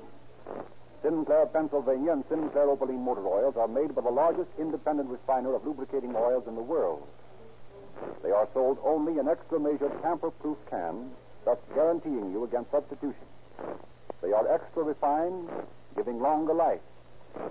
Sinclair, 1.03 1.45
Pennsylvania, 1.47 2.13
and 2.13 2.23
Sinclair 2.29 2.69
Opaline 2.69 3.03
motor 3.03 3.27
oils 3.27 3.55
are 3.57 3.67
made 3.67 3.93
by 3.93 4.01
the 4.01 4.09
largest 4.09 4.49
independent 4.57 5.09
refiner 5.09 5.53
of 5.53 5.65
lubricating 5.65 6.15
oils 6.15 6.47
in 6.47 6.55
the 6.55 6.61
world. 6.61 7.05
They 8.23 8.31
are 8.31 8.47
sold 8.53 8.79
only 8.83 9.19
in 9.19 9.27
extra 9.27 9.59
measured 9.59 10.01
tamper 10.01 10.31
proof 10.31 10.57
cans, 10.69 11.11
thus 11.45 11.57
guaranteeing 11.75 12.31
you 12.31 12.45
against 12.45 12.71
substitution. 12.71 13.27
They 14.21 14.31
are 14.31 14.47
extra 14.53 14.83
refined, 14.83 15.49
giving 15.95 16.19
longer 16.19 16.53
life. 16.53 16.81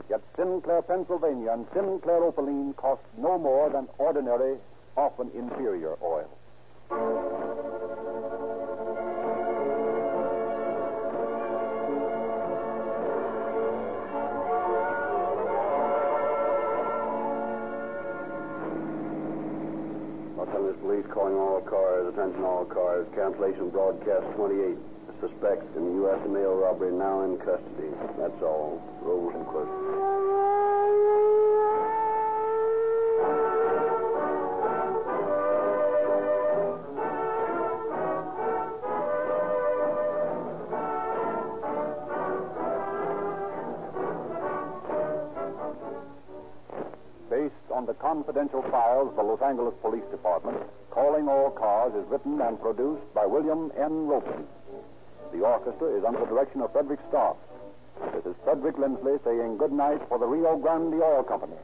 Yet 0.08 0.22
Sinclair, 0.36 0.82
Pennsylvania, 0.82 1.52
and 1.52 1.66
Sinclair 1.74 2.24
Opaline 2.24 2.72
cost 2.74 3.02
no 3.18 3.38
more 3.38 3.68
than 3.70 3.88
ordinary, 3.98 4.56
often 4.96 5.30
inferior 5.34 5.96
oil. 6.02 6.30
Calling 21.22 21.38
all 21.38 21.60
cars, 21.60 22.12
attention 22.12 22.42
all 22.42 22.64
cars, 22.64 23.06
cancellation 23.14 23.70
broadcast 23.70 24.26
28. 24.34 24.76
Suspect 25.20 25.62
in 25.76 25.94
U.S. 26.02 26.18
mail 26.28 26.54
robbery 26.56 26.90
now 26.90 27.22
in 27.22 27.38
custody. 27.38 27.94
That's 28.18 28.42
all. 28.42 28.82
Roll 29.02 29.30
and 29.30 29.46
close. 29.46 29.70
Based 47.30 47.54
on 47.72 47.86
the 47.86 47.94
confidential 47.94 48.62
files 48.72 49.14
the 49.14 49.22
Los 49.22 49.40
Angeles 49.40 49.74
Police 49.80 50.02
Department, 50.10 50.58
Calling 50.92 51.26
All 51.26 51.50
Cars 51.50 51.94
is 51.94 52.04
written 52.10 52.38
and 52.42 52.60
produced 52.72 53.04
by 53.14 53.26
William 53.26 53.70
N. 53.76 54.06
Robson. 54.06 54.46
The 55.32 55.40
orchestra 55.44 55.92
is 55.92 56.04
under 56.04 56.20
the 56.20 56.26
direction 56.26 56.62
of 56.62 56.72
Frederick 56.72 57.00
Starr. 57.08 57.36
This 58.14 58.24
is 58.24 58.34
Frederick 58.44 58.78
Lindsley 58.78 59.18
saying 59.24 59.58
good 59.58 59.72
night 59.72 60.00
for 60.08 60.18
the 60.18 60.24
Rio 60.24 60.56
Grande 60.56 60.94
Oil 60.94 61.22
Company. 61.22 61.56